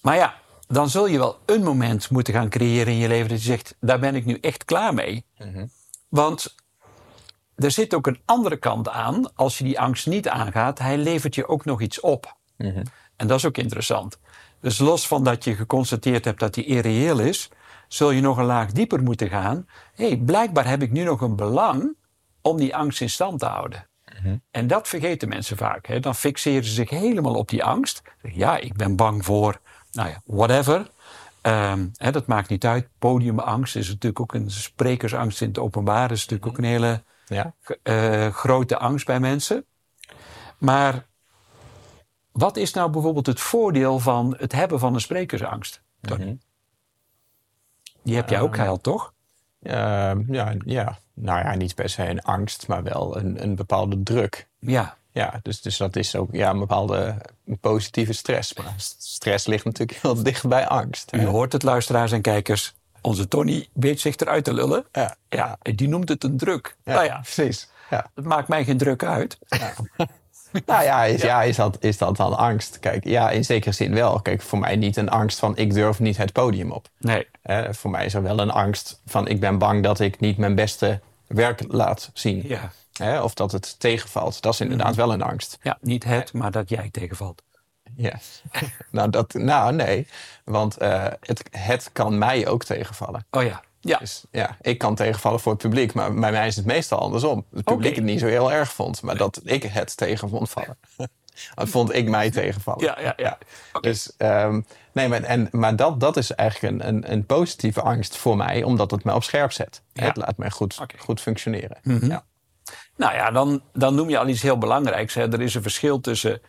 Maar 0.00 0.16
ja, 0.16 0.34
dan 0.66 0.88
zul 0.88 1.06
je 1.06 1.18
wel 1.18 1.38
een 1.46 1.62
moment 1.62 2.10
moeten 2.10 2.34
gaan 2.34 2.48
creëren 2.48 2.92
in 2.92 2.98
je 2.98 3.08
leven 3.08 3.28
dat 3.28 3.38
je 3.38 3.48
zegt, 3.48 3.76
daar 3.80 3.98
ben 3.98 4.14
ik 4.14 4.24
nu 4.24 4.38
echt 4.40 4.64
klaar 4.64 4.94
mee. 4.94 5.24
Want 6.08 6.54
er 7.56 7.70
zit 7.70 7.94
ook 7.94 8.06
een 8.06 8.20
andere 8.24 8.56
kant 8.56 8.88
aan. 8.88 9.34
Als 9.34 9.58
je 9.58 9.64
die 9.64 9.80
angst 9.80 10.06
niet 10.06 10.28
aangaat, 10.28 10.78
hij 10.78 10.98
levert 10.98 11.34
je 11.34 11.48
ook 11.48 11.64
nog 11.64 11.80
iets 11.80 12.00
op. 12.00 12.36
En 13.16 13.26
dat 13.26 13.38
is 13.38 13.44
ook 13.44 13.56
interessant. 13.56 14.18
Dus 14.60 14.78
los 14.78 15.06
van 15.06 15.24
dat 15.24 15.44
je 15.44 15.54
geconstateerd 15.54 16.24
hebt 16.24 16.40
dat 16.40 16.54
die 16.54 16.64
irreëel 16.64 17.18
is, 17.18 17.50
zul 17.88 18.10
je 18.10 18.20
nog 18.20 18.36
een 18.36 18.44
laag 18.44 18.72
dieper 18.72 19.02
moeten 19.02 19.28
gaan. 19.28 19.66
Hé, 19.94 20.06
hey, 20.06 20.16
blijkbaar 20.16 20.68
heb 20.68 20.82
ik 20.82 20.92
nu 20.92 21.02
nog 21.02 21.20
een 21.20 21.36
belang 21.36 21.96
om 22.40 22.56
die 22.56 22.76
angst 22.76 23.00
in 23.00 23.10
stand 23.10 23.38
te 23.38 23.46
houden. 23.46 23.88
En 24.50 24.66
dat 24.66 24.88
vergeten 24.88 25.28
mensen 25.28 25.56
vaak. 25.56 25.86
Hè. 25.86 26.00
Dan 26.00 26.14
fixeren 26.14 26.64
ze 26.64 26.72
zich 26.72 26.90
helemaal 26.90 27.34
op 27.34 27.48
die 27.48 27.64
angst. 27.64 28.02
Ja, 28.22 28.56
ik 28.56 28.76
ben 28.76 28.96
bang 28.96 29.24
voor, 29.24 29.60
nou 29.92 30.08
ja, 30.08 30.20
whatever. 30.24 30.90
Ehm, 31.40 31.86
hè, 31.96 32.10
dat 32.10 32.26
maakt 32.26 32.48
niet 32.48 32.64
uit. 32.64 32.88
Podiumangst 32.98 33.76
is 33.76 33.88
natuurlijk 33.88 34.20
ook 34.20 34.34
een 34.34 34.50
sprekersangst 34.50 35.40
in 35.40 35.48
het 35.48 35.58
openbaar. 35.58 36.10
is 36.10 36.20
natuurlijk 36.20 36.46
ook 36.46 36.58
een 36.58 36.70
hele 36.70 37.02
Ja? 37.34 37.54
eh, 37.82 38.28
grote 38.32 38.78
angst 38.78 39.06
bij 39.06 39.20
mensen. 39.20 39.64
Maar 40.58 41.06
wat 42.32 42.56
is 42.56 42.72
nou 42.72 42.90
bijvoorbeeld 42.90 43.26
het 43.26 43.40
voordeel 43.40 43.98
van 43.98 44.34
het 44.38 44.52
hebben 44.52 44.78
van 44.78 44.94
een 44.94 45.00
sprekersangst? 45.00 45.82
Tony? 46.00 46.38
Die 48.02 48.16
heb 48.16 48.28
jij 48.28 48.40
ook 48.40 48.54
gehad, 48.54 48.82
toch? 48.82 49.12
Ehm, 49.62 50.34
ja, 50.34 50.54
ja, 50.64 50.98
nou 51.14 51.38
ja, 51.38 51.54
niet 51.54 51.74
per 51.74 51.88
se 51.88 52.08
een 52.08 52.22
angst, 52.22 52.68
maar 52.68 52.82
wel 52.82 53.16
een, 53.16 53.42
een 53.42 53.54
bepaalde 53.54 54.02
druk. 54.02 54.48
Ja. 54.58 54.96
Ja, 55.10 55.40
dus, 55.42 55.60
dus 55.62 55.76
dat 55.76 55.96
is 55.96 56.16
ook 56.16 56.28
ja, 56.32 56.50
een 56.50 56.58
bepaalde 56.58 57.16
positieve 57.60 58.12
stress. 58.12 58.54
Maar 58.54 58.74
st- 58.76 59.02
stress 59.02 59.46
ligt 59.46 59.64
natuurlijk 59.64 59.98
heel 60.02 60.22
dicht 60.22 60.46
bij 60.48 60.66
angst. 60.66 61.10
hè. 61.10 61.18
U 61.18 61.24
hoort 61.26 61.52
het, 61.52 61.62
luisteraars 61.62 62.12
en 62.12 62.22
kijkers. 62.22 62.74
Onze 63.04 63.28
Tony 63.28 63.68
weet 63.72 64.00
zich 64.00 64.16
eruit 64.16 64.44
te 64.44 64.54
lullen. 64.54 64.84
Ja, 64.92 65.16
Ja, 65.28 65.58
en 65.62 65.76
die 65.76 65.88
noemt 65.88 66.08
het 66.08 66.24
een 66.24 66.36
druk. 66.36 66.76
ja, 66.84 66.92
Nou 66.92 67.04
ja, 67.04 67.20
precies. 67.20 67.68
Ja. 67.90 68.10
dat 68.14 68.24
maakt 68.24 68.48
mij 68.48 68.64
geen 68.64 68.78
druk 68.78 69.04
uit. 69.04 69.38
Nou 70.66 70.82
ja, 70.84 71.04
is, 71.04 71.22
ja. 71.22 71.42
is, 71.42 71.56
dat, 71.56 71.76
is 71.80 71.98
dat 71.98 72.16
dan 72.16 72.36
angst? 72.36 72.78
Kijk, 72.78 73.04
ja, 73.04 73.30
in 73.30 73.44
zekere 73.44 73.72
zin 73.72 73.94
wel. 73.94 74.20
Kijk, 74.20 74.42
voor 74.42 74.58
mij 74.58 74.76
niet 74.76 74.96
een 74.96 75.08
angst 75.08 75.38
van 75.38 75.56
ik 75.56 75.72
durf 75.74 76.00
niet 76.00 76.16
het 76.16 76.32
podium 76.32 76.70
op. 76.70 76.88
Nee. 76.98 77.26
Voor 77.70 77.90
mij 77.90 78.04
is 78.04 78.14
er 78.14 78.22
wel 78.22 78.38
een 78.38 78.50
angst 78.50 79.00
van 79.06 79.28
ik 79.28 79.40
ben 79.40 79.58
bang 79.58 79.82
dat 79.82 80.00
ik 80.00 80.20
niet 80.20 80.36
mijn 80.36 80.54
beste 80.54 81.00
werk 81.26 81.64
laat 81.68 82.10
zien. 82.12 82.44
Ja. 82.92 83.22
Of 83.22 83.34
dat 83.34 83.52
het 83.52 83.80
tegenvalt. 83.80 84.42
Dat 84.42 84.52
is 84.52 84.60
inderdaad 84.60 84.94
wel 84.94 85.12
een 85.12 85.22
angst. 85.22 85.58
ja, 85.62 85.78
niet 85.80 86.04
het, 86.04 86.32
maar 86.32 86.50
dat 86.50 86.68
jij 86.68 86.88
tegenvalt. 86.92 87.42
Ja. 87.96 88.18
nou, 88.90 89.10
dat, 89.10 89.32
nou, 89.32 89.72
nee. 89.72 90.06
Want 90.44 90.76
eh, 90.76 91.06
het, 91.20 91.48
het 91.50 91.90
kan 91.92 92.18
mij 92.18 92.46
ook 92.46 92.64
tegenvallen. 92.64 93.26
Oh 93.30 93.42
ja. 93.42 93.62
Ja. 93.84 93.98
Dus 93.98 94.24
ja, 94.30 94.56
ik 94.60 94.78
kan 94.78 94.94
tegenvallen 94.94 95.40
voor 95.40 95.52
het 95.52 95.60
publiek. 95.60 95.94
Maar 95.94 96.14
bij 96.14 96.30
mij 96.30 96.46
is 96.46 96.56
het 96.56 96.64
meestal 96.64 96.98
andersom. 96.98 97.44
Het 97.54 97.64
publiek 97.64 97.94
het 97.94 98.04
niet 98.04 98.20
zo 98.20 98.26
heel 98.26 98.52
erg 98.52 98.72
vond. 98.72 99.02
Maar 99.02 99.16
dat 99.16 99.40
ik 99.44 99.62
het 99.62 99.96
tegen 99.96 100.28
vond 100.28 100.50
vallen. 100.50 100.76
dat 101.54 101.68
vond 101.68 101.94
ik 101.94 102.08
mij 102.08 102.30
tegenvallen. 102.30 102.84
Ja, 102.84 103.00
ja, 103.00 103.12
ja. 103.16 103.38
Dus, 103.80 104.12
ehm, 104.16 104.60
nee, 104.92 105.08
maar, 105.08 105.22
en, 105.22 105.48
maar 105.50 105.76
dat, 105.76 106.00
dat 106.00 106.16
is 106.16 106.34
eigenlijk 106.34 106.72
een, 106.72 106.88
een, 106.88 107.12
een 107.12 107.26
positieve 107.26 107.80
angst 107.80 108.16
voor 108.16 108.36
mij. 108.36 108.62
Omdat 108.62 108.90
het 108.90 109.04
mij 109.04 109.14
op 109.14 109.22
scherp 109.22 109.52
zet. 109.52 109.82
Ja. 109.92 110.04
Het 110.04 110.16
laat 110.16 110.36
mij 110.36 110.50
goed, 110.50 110.78
goed 110.98 111.20
functioneren. 111.20 111.78
Mhm. 111.82 112.06
ja. 112.06 112.24
Nou 112.96 113.14
ja, 113.14 113.30
dan, 113.30 113.62
dan 113.72 113.94
noem 113.94 114.10
je 114.10 114.18
al 114.18 114.28
iets 114.28 114.42
heel 114.42 114.58
belangrijks. 114.58 115.14
Hè. 115.14 115.32
Er 115.32 115.40
is 115.40 115.54
een 115.54 115.62
verschil 115.62 116.00
tussen 116.00 116.40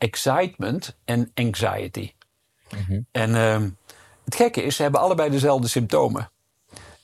excitement 0.00 0.96
en 1.04 1.30
anxiety. 1.34 2.12
En 3.12 3.34
ehm, 3.34 3.70
het 4.24 4.34
gekke 4.34 4.62
is, 4.62 4.76
ze 4.76 4.82
hebben 4.82 5.00
allebei 5.00 5.30
dezelfde 5.30 5.68
symptomen. 5.68 6.30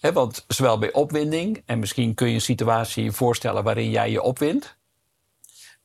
Want 0.00 0.44
zowel 0.48 0.78
bij 0.78 0.92
opwinding, 0.92 1.62
en 1.66 1.78
misschien 1.78 2.14
kun 2.14 2.28
je 2.28 2.34
een 2.34 2.40
situatie 2.40 3.12
voorstellen 3.12 3.64
waarin 3.64 3.90
jij 3.90 4.10
je 4.10 4.22
opwindt. 4.22 4.76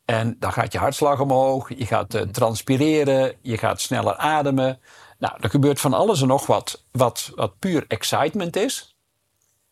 En 0.06 0.36
dan 0.40 0.54
gaat 0.54 0.72
je 0.72 0.78
hartslag 0.78 1.20
omhoog, 1.20 1.70
je 1.78 1.86
gaat 1.86 2.14
eh, 2.14 2.22
transpireren, 2.22 3.36
je 3.42 3.58
gaat 3.58 3.82
sneller 3.82 4.16
ademen. 4.16 4.80
Nou, 5.20 5.38
er 5.40 5.50
gebeurt 5.50 5.80
van 5.80 5.94
alles 5.94 6.22
en 6.22 6.28
nog 6.28 6.46
wat, 6.46 6.86
wat, 6.92 7.32
wat 7.36 7.60
puur 7.60 7.86
excitement 7.88 8.56
is. 8.56 8.96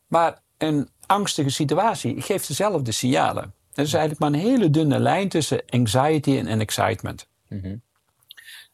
Maar 0.08 0.42
een 0.58 0.90
angstige 1.06 1.50
situatie 1.50 2.22
geeft 2.22 2.48
dezelfde 2.48 2.92
signalen. 2.92 3.54
Er 3.74 3.84
is 3.84 3.94
eigenlijk 3.94 4.22
maar 4.22 4.34
een 4.34 4.48
hele 4.48 4.70
dunne 4.70 5.00
lijn 5.00 5.30
tussen 5.30 5.64
anxiety 5.70 6.38
en 6.38 6.60
excitement. 6.60 7.29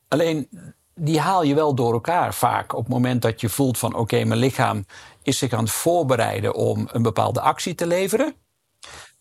Alleen 0.08 0.50
die 0.96 1.20
haal 1.20 1.44
je 1.44 1.56
wel 1.56 1.76
door 1.76 1.94
elkaar 1.94 2.34
vaak 2.34 2.74
op 2.74 2.84
het 2.84 2.94
moment 2.94 3.22
dat 3.22 3.42
je 3.42 3.50
voelt 3.50 3.78
van 3.78 3.96
oké, 3.96 4.24
mijn 4.24 4.40
lichaam 4.40 4.86
is 5.22 5.38
zich 5.38 5.54
aan 5.54 5.64
het 5.64 5.72
voorbereiden 5.72 6.54
om 6.54 6.88
een 6.92 7.02
bepaalde 7.02 7.42
actie 7.42 7.76
te 7.76 7.88
leveren. 7.88 8.36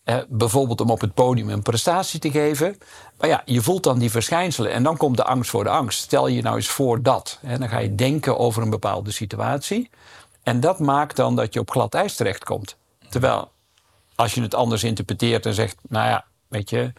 Eh, 0.04 0.18
bijvoorbeeld 0.28 0.80
om 0.80 0.90
op 0.90 1.00
het 1.00 1.14
podium 1.14 1.48
een 1.48 1.62
prestatie 1.62 2.20
te 2.20 2.30
geven. 2.30 2.78
Maar 3.18 3.28
ja, 3.28 3.42
je 3.44 3.62
voelt 3.62 3.82
dan 3.82 3.98
die 3.98 4.10
verschijnselen 4.10 4.72
en 4.72 4.82
dan 4.82 4.96
komt 4.96 5.16
de 5.16 5.24
angst 5.24 5.50
voor 5.50 5.64
de 5.64 5.70
angst. 5.70 5.98
Stel 5.98 6.26
je 6.26 6.42
nou 6.42 6.56
eens 6.56 6.68
voor 6.68 7.02
dat. 7.02 7.38
Hè, 7.46 7.58
dan 7.58 7.68
ga 7.68 7.78
je 7.78 7.94
denken 7.94 8.38
over 8.38 8.62
een 8.62 8.70
bepaalde 8.70 9.10
situatie. 9.10 9.90
En 10.42 10.60
dat 10.60 10.78
maakt 10.78 11.16
dan 11.16 11.36
dat 11.36 11.54
je 11.54 11.60
op 11.60 11.70
glad 11.70 11.94
ijs 11.94 12.16
terechtkomt. 12.16 12.76
Terwijl 13.08 13.50
als 14.14 14.34
je 14.34 14.42
het 14.42 14.54
anders 14.54 14.84
interpreteert 14.84 15.46
en 15.46 15.54
zegt, 15.54 15.76
nou 15.88 16.08
ja, 16.08 16.24
weet 16.48 16.70
je, 16.70 16.92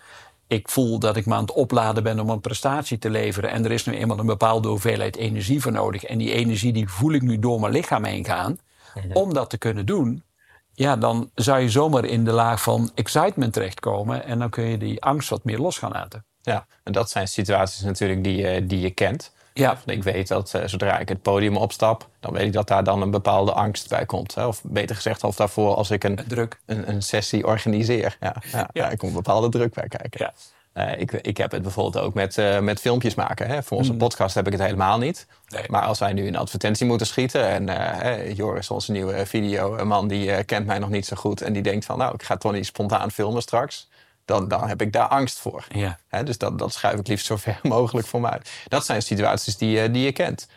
ik 0.47 0.69
voel 0.69 0.99
dat 0.99 1.15
ik 1.15 1.25
me 1.25 1.33
aan 1.33 1.41
het 1.41 1.51
opladen 1.51 2.03
ben 2.03 2.19
om 2.19 2.29
een 2.29 2.39
prestatie 2.41 2.97
te 2.97 3.09
leveren. 3.09 3.49
En 3.49 3.65
er 3.65 3.71
is 3.71 3.85
nu 3.85 3.93
eenmaal 3.95 4.19
een 4.19 4.25
bepaalde 4.25 4.67
hoeveelheid 4.67 5.15
energie 5.15 5.61
voor 5.61 5.71
nodig. 5.71 6.03
En 6.03 6.17
die 6.17 6.31
energie 6.31 6.73
die 6.73 6.89
voel 6.89 7.11
ik 7.13 7.21
nu 7.21 7.39
door 7.39 7.59
mijn 7.59 7.73
lichaam 7.73 8.03
heen 8.03 8.25
gaan. 8.25 8.59
Om 9.13 9.33
dat 9.33 9.49
te 9.49 9.57
kunnen 9.57 9.85
doen, 9.85 10.23
ja, 10.73 10.95
dan 10.97 11.31
zou 11.35 11.59
je 11.59 11.69
zomaar 11.69 12.05
in 12.05 12.25
de 12.25 12.31
laag 12.31 12.61
van 12.61 12.91
excitement 12.95 13.53
terechtkomen. 13.53 14.23
En 14.25 14.39
dan 14.39 14.49
kun 14.49 14.63
je 14.63 14.77
die 14.77 15.01
angst 15.03 15.29
wat 15.29 15.43
meer 15.43 15.57
los 15.57 15.77
gaan 15.77 15.91
laten. 15.91 16.25
Ja, 16.41 16.67
en 16.83 16.91
dat 16.93 17.09
zijn 17.09 17.27
situaties 17.27 17.81
natuurlijk 17.81 18.23
die, 18.23 18.35
je- 18.37 18.65
die 18.65 18.79
je 18.79 18.89
kent. 18.91 19.33
Ja, 19.57 19.77
Ik 19.85 20.03
weet 20.03 20.27
dat 20.27 20.53
eh, 20.53 20.61
zodra 20.65 20.99
ik 20.99 21.09
het 21.09 21.21
podium 21.21 21.57
opstap, 21.57 22.07
dan 22.19 22.33
weet 22.33 22.45
ik 22.45 22.53
dat 22.53 22.67
daar 22.67 22.83
dan 22.83 23.01
een 23.01 23.11
bepaalde 23.11 23.51
angst 23.51 23.89
bij 23.89 24.05
komt. 24.05 24.35
Hè? 24.35 24.45
Of 24.45 24.61
beter 24.63 24.95
gezegd, 24.95 25.23
of 25.23 25.35
daarvoor 25.35 25.75
als 25.75 25.91
ik 25.91 26.03
een, 26.03 26.19
druk. 26.27 26.59
een, 26.65 26.89
een 26.89 27.01
sessie 27.01 27.45
organiseer. 27.45 28.17
Ja, 28.19 28.35
ja, 28.51 28.69
Ja. 28.73 28.87
Daar 28.87 28.97
komt 28.97 29.11
een 29.11 29.17
bepaalde 29.17 29.49
druk 29.49 29.73
bij 29.73 29.87
kijken. 29.87 30.25
Ja. 30.25 30.33
Eh, 30.75 30.99
ik, 30.99 31.11
ik 31.11 31.37
heb 31.37 31.51
het 31.51 31.61
bijvoorbeeld 31.61 32.05
ook 32.05 32.13
met, 32.13 32.37
eh, 32.37 32.59
met 32.59 32.79
filmpjes 32.79 33.15
maken. 33.15 33.47
Hè? 33.47 33.63
Voor 33.63 33.77
onze 33.77 33.93
podcast 33.93 34.35
heb 34.35 34.45
ik 34.45 34.51
het 34.51 34.61
helemaal 34.61 34.97
niet. 34.97 35.27
Nee. 35.47 35.63
Maar 35.67 35.81
als 35.81 35.99
wij 35.99 36.13
nu 36.13 36.27
een 36.27 36.35
advertentie 36.35 36.85
moeten 36.85 37.07
schieten... 37.07 37.69
en 37.69 38.33
Joris, 38.33 38.69
onze 38.69 38.91
nieuwe 38.91 39.25
videoman, 39.25 40.07
die 40.07 40.31
eh, 40.31 40.45
kent 40.45 40.65
mij 40.65 40.79
nog 40.79 40.89
niet 40.89 41.05
zo 41.05 41.15
goed... 41.15 41.41
en 41.41 41.53
die 41.53 41.61
denkt 41.61 41.85
van, 41.85 41.97
nou, 41.97 42.13
ik 42.13 42.23
ga 42.23 42.37
toch 42.37 42.51
niet 42.51 42.65
spontaan 42.65 43.11
filmen 43.11 43.41
straks... 43.41 43.87
dan, 44.25 44.47
dan 44.47 44.67
heb 44.67 44.81
ik 44.81 44.93
daar 44.93 45.07
angst 45.07 45.39
voor. 45.39 45.65
Ja. 45.69 45.97
Dus 46.23 46.37
dat, 46.37 46.59
dat 46.59 46.73
schuif 46.73 46.99
ik 46.99 47.07
liefst 47.07 47.25
zo 47.25 47.35
ver 47.35 47.59
mogelijk 47.75 48.07
voor 48.07 48.21
me 48.21 48.29
uit. 48.29 48.49
Dat 48.67 48.85
zijn 48.85 49.01
situaties 49.01 49.57
die, 49.57 49.69
je- 49.69 49.91
die 49.91 50.03
je 50.03 50.11
kent. 50.11 50.47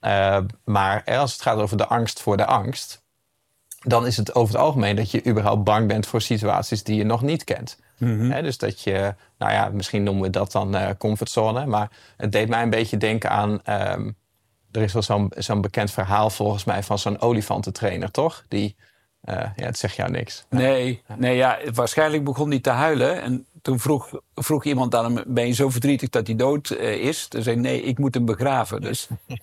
Eh, 0.00 0.38
maar 0.64 1.04
als 1.04 1.32
het 1.32 1.42
gaat 1.42 1.58
over 1.58 1.76
de 1.76 1.86
angst 1.86 2.20
voor 2.20 2.36
de 2.36 2.46
angst... 2.46 3.02
dan 3.78 4.06
is 4.06 4.16
het 4.16 4.34
over 4.34 4.54
het 4.54 4.62
algemeen 4.62 4.96
dat 4.96 5.10
je 5.10 5.26
überhaupt 5.26 5.64
bang 5.64 5.88
bent 5.88 6.06
voor 6.06 6.20
situaties 6.20 6.82
die 6.82 6.96
je 6.96 7.04
nog 7.04 7.22
niet 7.22 7.44
kent. 7.44 7.78
Hè, 8.32 8.42
dus 8.42 8.58
dat 8.58 8.80
je, 8.82 9.14
nou 9.38 9.52
ja, 9.52 9.68
misschien 9.68 10.02
noemen 10.02 10.22
we 10.22 10.30
dat 10.30 10.52
dan 10.52 10.74
eh, 10.74 10.88
comfortzone. 10.98 11.66
Maar 11.66 11.90
het 12.16 12.32
deed 12.32 12.48
mij 12.48 12.62
een 12.62 12.70
beetje 12.70 12.96
denken 12.96 13.30
aan... 13.30 13.62
ehm, 13.64 14.10
er 14.72 14.82
is 14.82 14.92
wel 14.92 15.02
zo'n 15.02 15.32
zo'n 15.36 15.60
bekend 15.60 15.90
verhaal 15.90 16.30
volgens 16.30 16.64
mij 16.64 16.82
van 16.82 16.98
zo'n 16.98 17.20
olifantentrainer, 17.20 18.10
toch? 18.10 18.44
Die, 18.48 18.76
eh, 19.20 19.34
ja, 19.56 19.64
het 19.66 19.78
zegt 19.78 19.96
jou 19.96 20.10
niks. 20.10 20.44
Nee, 20.50 21.02
nee 21.16 21.36
ja, 21.36 21.58
waarschijnlijk 21.74 22.24
begon 22.24 22.50
hij 22.50 22.60
te 22.60 22.70
huilen. 22.70 23.22
En 23.22 23.46
toen 23.62 23.78
vroeg, 23.80 24.10
vroeg 24.34 24.64
iemand 24.64 24.94
aan 24.94 25.14
hem, 25.16 25.24
ben 25.26 25.46
je 25.46 25.52
zo 25.52 25.68
verdrietig 25.70 26.08
dat 26.08 26.26
hij 26.26 26.36
dood 26.36 26.70
eh, 26.70 26.92
is? 26.94 27.28
Toen 27.28 27.42
zei 27.42 27.54
hij, 27.54 27.64
nee, 27.64 27.82
ik 27.82 27.98
moet 27.98 28.14
hem 28.14 28.24
begraven. 28.24 28.80
Dus 28.80 29.08
ja, 29.26 29.36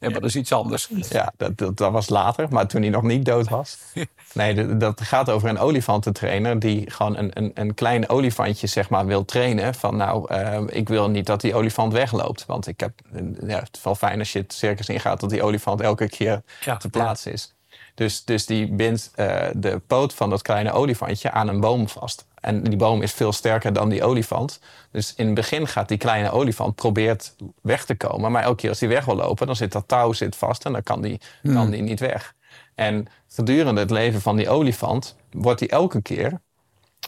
maar 0.00 0.12
dat 0.12 0.24
is 0.24 0.36
iets 0.36 0.52
anders. 0.52 0.88
Ja, 1.08 1.32
dat, 1.36 1.58
dat, 1.58 1.76
dat 1.76 1.92
was 1.92 2.08
later, 2.08 2.46
maar 2.50 2.66
toen 2.66 2.80
hij 2.80 2.90
nog 2.90 3.02
niet 3.02 3.24
dood 3.24 3.48
was. 3.48 3.78
Nee, 4.32 4.54
dat- 4.54 4.80
dat 4.80 5.00
gaat 5.00 5.30
over 5.30 5.48
een 5.48 5.58
olifantentrainer 5.58 6.58
die 6.58 6.90
gewoon 6.90 7.16
een, 7.16 7.30
een, 7.34 7.50
een 7.54 7.74
klein 7.74 8.08
olifantje 8.08 8.66
zeg 8.66 8.88
maar, 8.88 9.06
wil 9.06 9.24
trainen. 9.24 9.74
Van 9.74 9.96
nou, 9.96 10.28
eh, 10.34 10.60
ik 10.66 10.88
wil 10.88 11.10
niet 11.10 11.26
dat 11.26 11.40
die 11.40 11.54
olifant 11.54 11.92
wegloopt. 11.92 12.46
Want 12.46 12.66
ik 12.66 12.80
heb, 12.80 12.92
ja, 13.46 13.58
het 13.58 13.76
is 13.76 13.82
wel 13.82 13.94
fijn 13.94 14.18
als 14.18 14.32
je 14.32 14.38
het 14.38 14.52
circus 14.52 14.88
ingaat 14.88 15.20
dat 15.20 15.30
die 15.30 15.42
olifant 15.42 15.80
elke 15.80 16.08
keer 16.08 16.42
Ja, 16.64 16.76
te 16.76 16.88
plaatsen 16.88 17.32
is. 17.32 17.54
Dus, 18.00 18.24
dus 18.24 18.46
die 18.46 18.72
bindt 18.72 19.10
eh, 19.14 19.46
de 19.52 19.80
poot 19.86 20.14
van 20.14 20.30
dat 20.30 20.42
kleine 20.42 20.72
olifantje 20.72 21.30
aan 21.30 21.48
een 21.48 21.60
boom 21.60 21.88
vast. 21.88 22.26
En 22.34 22.62
die 22.62 22.76
boom 22.76 23.02
is 23.02 23.12
veel 23.12 23.32
sterker 23.32 23.72
dan 23.72 23.88
die 23.88 24.04
olifant. 24.04 24.60
Dus 24.90 25.14
in 25.14 25.26
het 25.26 25.34
begin 25.34 25.66
gaat 25.66 25.88
die 25.88 25.98
kleine 25.98 26.30
olifant 26.30 26.74
probeert 26.74 27.34
weg 27.62 27.84
te 27.84 27.94
komen. 27.94 28.32
Maar 28.32 28.42
elke 28.42 28.56
keer 28.56 28.68
als 28.68 28.80
hij 28.80 28.88
weg 28.88 29.04
wil 29.04 29.16
lopen, 29.16 29.46
dan 29.46 29.56
zit 29.56 29.72
dat 29.72 29.88
touw 29.88 30.12
zit 30.12 30.36
vast 30.36 30.64
en 30.64 30.72
dan 30.72 30.82
kan 30.82 31.00
die, 31.00 31.20
kan 31.42 31.70
die 31.70 31.82
niet 31.82 32.00
weg. 32.00 32.34
En 32.74 33.06
gedurende 33.28 33.80
het 33.80 33.90
leven 33.90 34.20
van 34.20 34.36
die 34.36 34.48
olifant 34.48 35.16
wordt 35.30 35.60
hij 35.60 35.68
elke 35.68 36.02
keer 36.02 36.40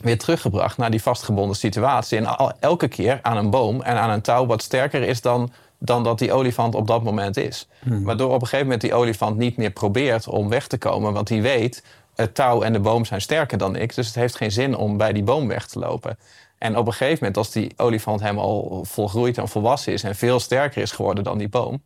weer 0.03 0.19
teruggebracht 0.19 0.77
naar 0.77 0.91
die 0.91 1.03
vastgebonden 1.03 1.57
situatie. 1.57 2.19
En 2.19 2.27
al, 2.27 2.53
elke 2.61 2.89
keer 2.89 3.19
aan 3.23 3.37
een 3.37 3.51
boom 3.51 3.83
en 3.83 3.97
aan 3.97 4.11
een 4.11 4.23
touw 4.23 4.47
wat 4.47 4.63
sterker 4.63 5.03
is 5.03 5.21
dan, 5.21 5.53
dan 5.85 6.05
dat 6.05 6.19
die 6.19 6.33
olifant 6.33 6.75
op 6.75 6.87
dat 6.87 7.03
moment 7.03 7.37
is. 7.37 7.69
Waardoor 7.85 8.29
op 8.29 8.35
een 8.35 8.41
gegeven 8.41 8.65
moment 8.65 8.81
die 8.81 8.95
olifant 8.95 9.37
niet 9.37 9.57
meer 9.57 9.71
probeert 9.71 10.29
om 10.29 10.49
weg 10.49 10.67
te 10.67 10.79
komen. 10.79 11.13
Want 11.13 11.29
hij 11.29 11.43
weet, 11.43 11.85
het 12.15 12.35
touw 12.35 12.63
en 12.63 12.73
de 12.73 12.81
boom 12.81 13.05
zijn 13.05 13.21
sterker 13.21 13.59
dan 13.59 13.77
ik. 13.77 13.95
Dus 13.95 14.07
het 14.07 14.15
heeft 14.15 14.37
geen 14.37 14.51
zin 14.51 14.77
om 14.77 14.97
bij 14.97 15.13
die 15.13 15.23
boom 15.23 15.49
weg 15.49 15.67
te 15.67 15.79
lopen. 15.79 16.19
En 16.59 16.77
op 16.77 16.87
een 16.87 16.93
gegeven 16.93 17.19
moment, 17.19 17.37
als 17.37 17.51
die 17.51 17.73
olifant 17.77 18.21
helemaal 18.21 18.85
volgroeid 18.85 19.39
en 19.39 19.49
volwassen 19.49 19.93
is... 19.93 20.03
en 20.03 20.17
veel 20.17 20.41
sterker 20.41 20.83
is 20.83 20.93
geworden 20.93 21.25
dan 21.25 21.39
die 21.39 21.49
boom... 21.49 21.83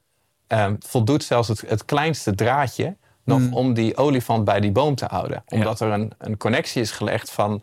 ehm, 0.47 0.75
voldoet 0.79 1.25
zelfs 1.25 1.49
het, 1.49 1.65
het 1.67 1.85
kleinste 1.85 2.35
draadje 2.35 2.97
nog 3.25 3.43
om 3.51 3.75
die 3.75 3.97
olifant 3.97 4.45
bij 4.45 4.61
die 4.61 4.73
boom 4.73 4.95
te 4.95 5.07
houden. 5.09 5.45
Omdat 5.49 5.81
er 5.81 5.89
een, 5.89 6.13
een 6.19 6.37
connectie 6.37 6.83
is 6.83 6.91
gelegd 6.91 7.31
van... 7.31 7.63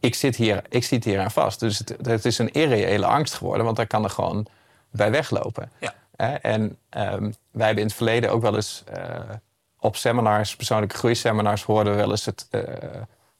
ik 0.00 0.14
zit 0.14 0.36
hier, 0.36 0.62
ik 0.68 0.84
zit 0.84 1.04
hier 1.04 1.20
aan 1.20 1.30
vast. 1.30 1.60
Dus 1.60 1.78
het, 1.78 1.96
het 2.02 2.24
is 2.24 2.38
een 2.38 2.52
irreële 2.52 3.06
angst 3.06 3.34
geworden, 3.34 3.64
want 3.64 3.76
daar 3.76 3.86
kan 3.86 4.04
er 4.04 4.10
gewoon 4.10 4.46
bij 4.90 5.10
weglopen. 5.10 5.70
Ja. 5.78 5.94
En 6.40 6.78
ehm, 6.88 7.30
wij 7.50 7.66
hebben 7.66 7.82
in 7.82 7.88
het 7.88 7.94
verleden 7.94 8.30
ook 8.30 8.42
wel 8.42 8.54
eens 8.54 8.82
eh, 8.92 9.04
op 9.78 9.96
seminars, 9.96 10.56
persoonlijke 10.56 10.96
groeiseminars, 10.96 11.62
hoorden 11.62 11.92
we 11.92 11.98
wel 11.98 12.10
eens 12.10 12.24
het, 12.24 12.46
eh, 12.50 12.62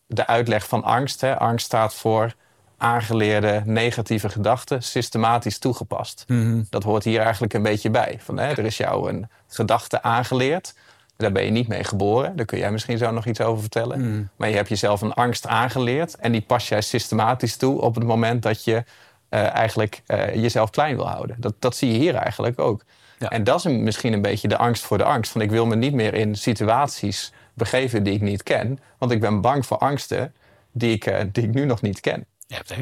de 0.06 0.26
uitleg 0.26 0.68
van 0.68 0.84
angst. 0.84 1.20
Hè? 1.20 1.38
Angst 1.38 1.66
staat 1.66 1.94
voor 1.94 2.34
aangeleerde 2.76 3.62
negatieve 3.64 4.28
gedachten 4.28 4.82
systematisch 4.82 5.58
toegepast. 5.58 6.24
Dat 6.70 6.82
hoort 6.82 7.04
hier 7.04 7.20
eigenlijk 7.20 7.54
een 7.54 7.62
beetje 7.62 7.90
bij. 7.90 8.18
Van, 8.20 8.38
hè, 8.38 8.48
er 8.48 8.64
is 8.64 8.76
jou 8.76 9.08
een 9.08 9.28
gedachte 9.48 10.02
aangeleerd. 10.02 10.74
Daar 11.16 11.32
ben 11.32 11.44
je 11.44 11.50
niet 11.50 11.68
mee 11.68 11.84
geboren. 11.84 12.36
Daar 12.36 12.46
kun 12.46 12.58
jij 12.58 12.70
misschien 12.70 12.98
zo 12.98 13.10
nog 13.10 13.26
iets 13.26 13.40
over 13.40 13.60
vertellen. 13.60 14.30
Maar 14.36 14.48
je 14.48 14.56
hebt 14.56 14.68
jezelf 14.68 15.00
een 15.00 15.14
angst 15.14 15.46
aangeleerd. 15.46 16.16
En 16.16 16.32
die 16.32 16.40
pas 16.40 16.68
jij 16.68 16.80
systematisch 16.80 17.56
toe 17.56 17.80
op 17.80 17.94
het 17.94 18.04
moment 18.04 18.42
dat 18.42 18.64
je 18.64 18.84
eh, 19.28 19.54
eigenlijk 19.54 20.02
eh, 20.06 20.34
jezelf 20.34 20.70
klein 20.70 20.96
wil 20.96 21.08
houden. 21.08 21.36
Dat, 21.38 21.54
dat 21.58 21.76
zie 21.76 21.92
je 21.92 21.98
hier 21.98 22.14
eigenlijk 22.14 22.58
ook. 22.58 22.82
Ja. 23.18 23.28
En 23.28 23.44
dat 23.44 23.58
is 23.58 23.64
een- 23.64 23.82
misschien 23.82 24.12
een 24.12 24.22
beetje 24.22 24.48
de 24.48 24.56
angst 24.56 24.82
voor 24.84 24.98
de 24.98 25.04
angst. 25.04 25.32
Van 25.32 25.40
ik 25.40 25.50
wil 25.50 25.66
me 25.66 25.76
niet 25.76 25.92
meer 25.94 26.14
in 26.14 26.34
situaties 26.36 27.32
begeven 27.54 28.02
die 28.02 28.14
ik 28.14 28.20
niet 28.20 28.42
ken. 28.42 28.78
Want 28.98 29.12
ik 29.12 29.20
ben 29.20 29.40
bang 29.40 29.66
voor 29.66 29.78
angsten 29.78 30.34
die 30.72 30.94
ik, 30.94 31.06
eh, 31.06 31.24
die 31.32 31.42
ik 31.44 31.54
nu 31.54 31.64
nog 31.64 31.82
niet 31.82 32.00
ken. 32.00 32.26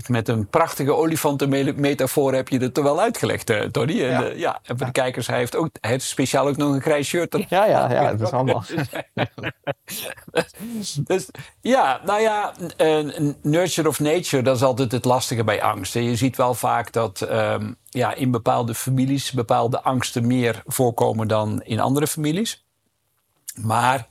Met 0.06 0.28
een 0.28 0.46
prachtige 0.48 0.94
olifantenmetafoor 0.94 2.34
heb 2.34 2.48
je 2.48 2.58
het 2.58 2.76
er 2.76 2.82
wel 2.82 3.00
uitgelegd, 3.00 3.50
eh, 3.50 3.60
Tony. 3.62 4.02
En, 4.02 4.10
Ja. 4.10 4.24
eh, 4.24 4.38
ja, 4.38 4.60
en 4.62 4.76
voor 4.78 4.86
de 4.86 4.92
kijkers, 4.92 5.26
hij 5.26 5.38
heeft, 5.38 5.56
ook, 5.56 5.68
hij 5.80 5.90
heeft 5.90 6.04
speciaal 6.04 6.48
ook 6.48 6.56
nog 6.56 6.72
een 6.74 6.80
grijs 6.80 7.06
shirt. 7.08 7.32
Ja, 7.48 7.64
ja, 7.66 7.90
ja, 7.92 8.10
het 8.10 8.20
is 8.20 8.30
allemaal. 8.30 8.64
Dus 11.04 11.28
ja, 11.60 12.00
nou 12.04 12.20
ja, 12.20 12.52
nurture 13.42 13.88
of 13.88 14.00
nature, 14.00 14.42
dat 14.42 14.56
is 14.56 14.62
altijd 14.62 14.92
het 14.92 15.04
lastige 15.04 15.44
bij 15.44 15.62
angst. 15.62 15.94
hè. 15.94 16.00
Je 16.00 16.16
ziet 16.16 16.36
wel 16.36 16.54
vaak 16.54 16.92
dat 16.92 17.20
ehm, 17.20 17.72
ja, 17.88 18.14
in 18.14 18.30
bepaalde 18.30 18.74
families 18.74 19.32
bepaalde 19.32 19.82
angsten 19.82 20.26
meer 20.26 20.62
voorkomen 20.66 21.28
dan 21.28 21.62
in 21.62 21.80
andere 21.80 22.06
families. 22.06 22.64
Maar 23.60 24.06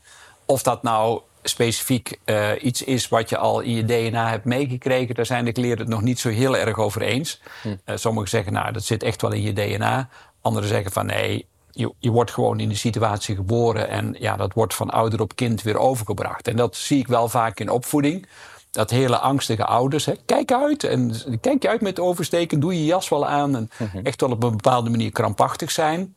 of 0.46 0.64
dat 0.64 0.84
nou 0.84 1.22
specifiek 1.50 2.20
eh, 2.24 2.50
iets 2.62 2.84
is 2.84 3.08
wat 3.08 3.30
je 3.30 3.38
al 3.38 3.60
in 3.60 3.72
je 3.72 3.86
DNA 3.86 4.30
hebt 4.30 4.46
meegekregen, 4.46 5.16
daar 5.16 5.26
zijn 5.26 5.46
de 5.46 5.62
leren 5.62 5.78
het 5.78 5.88
nog 5.88 6.02
niet 6.02 6.20
zo 6.20 6.30
heel 6.30 6.58
erg 6.58 6.78
over 6.78 7.02
eens. 7.02 7.42
Eh, 7.86 7.96
sommigen 7.96 8.30
zeggen, 8.30 8.54
nou, 8.54 8.72
dat 8.72 8.84
zit 8.84 9.04
echt 9.04 9.22
wel 9.22 9.32
in 9.32 9.42
je 9.42 9.54
DNA. 9.54 10.10
Anderen 10.42 10.70
zeggen 10.70 10.92
van 10.92 11.06
nee, 11.06 11.48
je, 11.72 11.94
je 12.00 12.12
wordt 12.12 12.32
gewoon 12.32 12.60
in 12.60 12.70
de 12.70 12.76
situatie 12.76 13.36
geboren 13.36 13.90
en 13.90 14.16
ja, 14.20 14.36
dat 14.36 14.54
wordt 14.54 14.74
van 14.74 14.90
ouder 14.90 15.22
op 15.22 15.36
kind 15.36 15.62
weer 15.62 15.78
overgebracht. 15.78 16.48
En 16.48 16.56
dat 16.56 16.76
zie 16.76 17.00
ik 17.00 17.08
wel 17.08 17.30
vaak 17.30 17.60
in 17.60 17.70
opvoeding. 17.70 18.28
Dat 18.72 18.90
hele 18.90 19.18
angstige 19.18 19.66
ouders, 19.66 20.06
hè, 20.06 20.14
kijk 20.26 20.52
uit 20.52 20.84
en 20.84 21.14
kijk 21.42 21.62
je 21.62 21.70
uit 21.70 21.82
met 21.82 22.00
oversteken, 22.00 22.60
doe 22.60 22.74
je 22.74 22.86
jas 22.86 23.10
wel 23.10 23.28
aan 23.28 23.56
en 23.56 23.70
echt 24.04 24.22
wel 24.22 24.32
op 24.32 24.44
een 24.44 24.52
bepaalde 24.52 24.90
manier 24.90 25.12
krampachtig 25.12 25.72
zijn. 25.72 26.16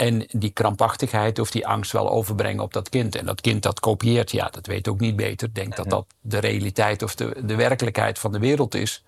En 0.00 0.26
die 0.30 0.50
krampachtigheid 0.50 1.38
of 1.38 1.50
die 1.50 1.66
angst 1.66 1.92
wel 1.92 2.10
overbrengen 2.10 2.62
op 2.62 2.72
dat 2.72 2.88
kind. 2.88 3.16
En 3.16 3.26
dat 3.26 3.40
kind 3.40 3.62
dat 3.62 3.80
kopieert, 3.80 4.30
ja, 4.30 4.48
dat 4.48 4.66
weet 4.66 4.88
ook 4.88 5.00
niet 5.00 5.16
beter. 5.16 5.54
Denkt 5.54 5.76
dat 5.76 5.90
dat 5.90 6.06
de 6.20 6.38
realiteit 6.38 7.02
of 7.02 7.14
de, 7.14 7.36
de 7.44 7.54
werkelijkheid 7.54 8.18
van 8.18 8.32
de 8.32 8.38
wereld 8.38 8.74
is. 8.74 9.04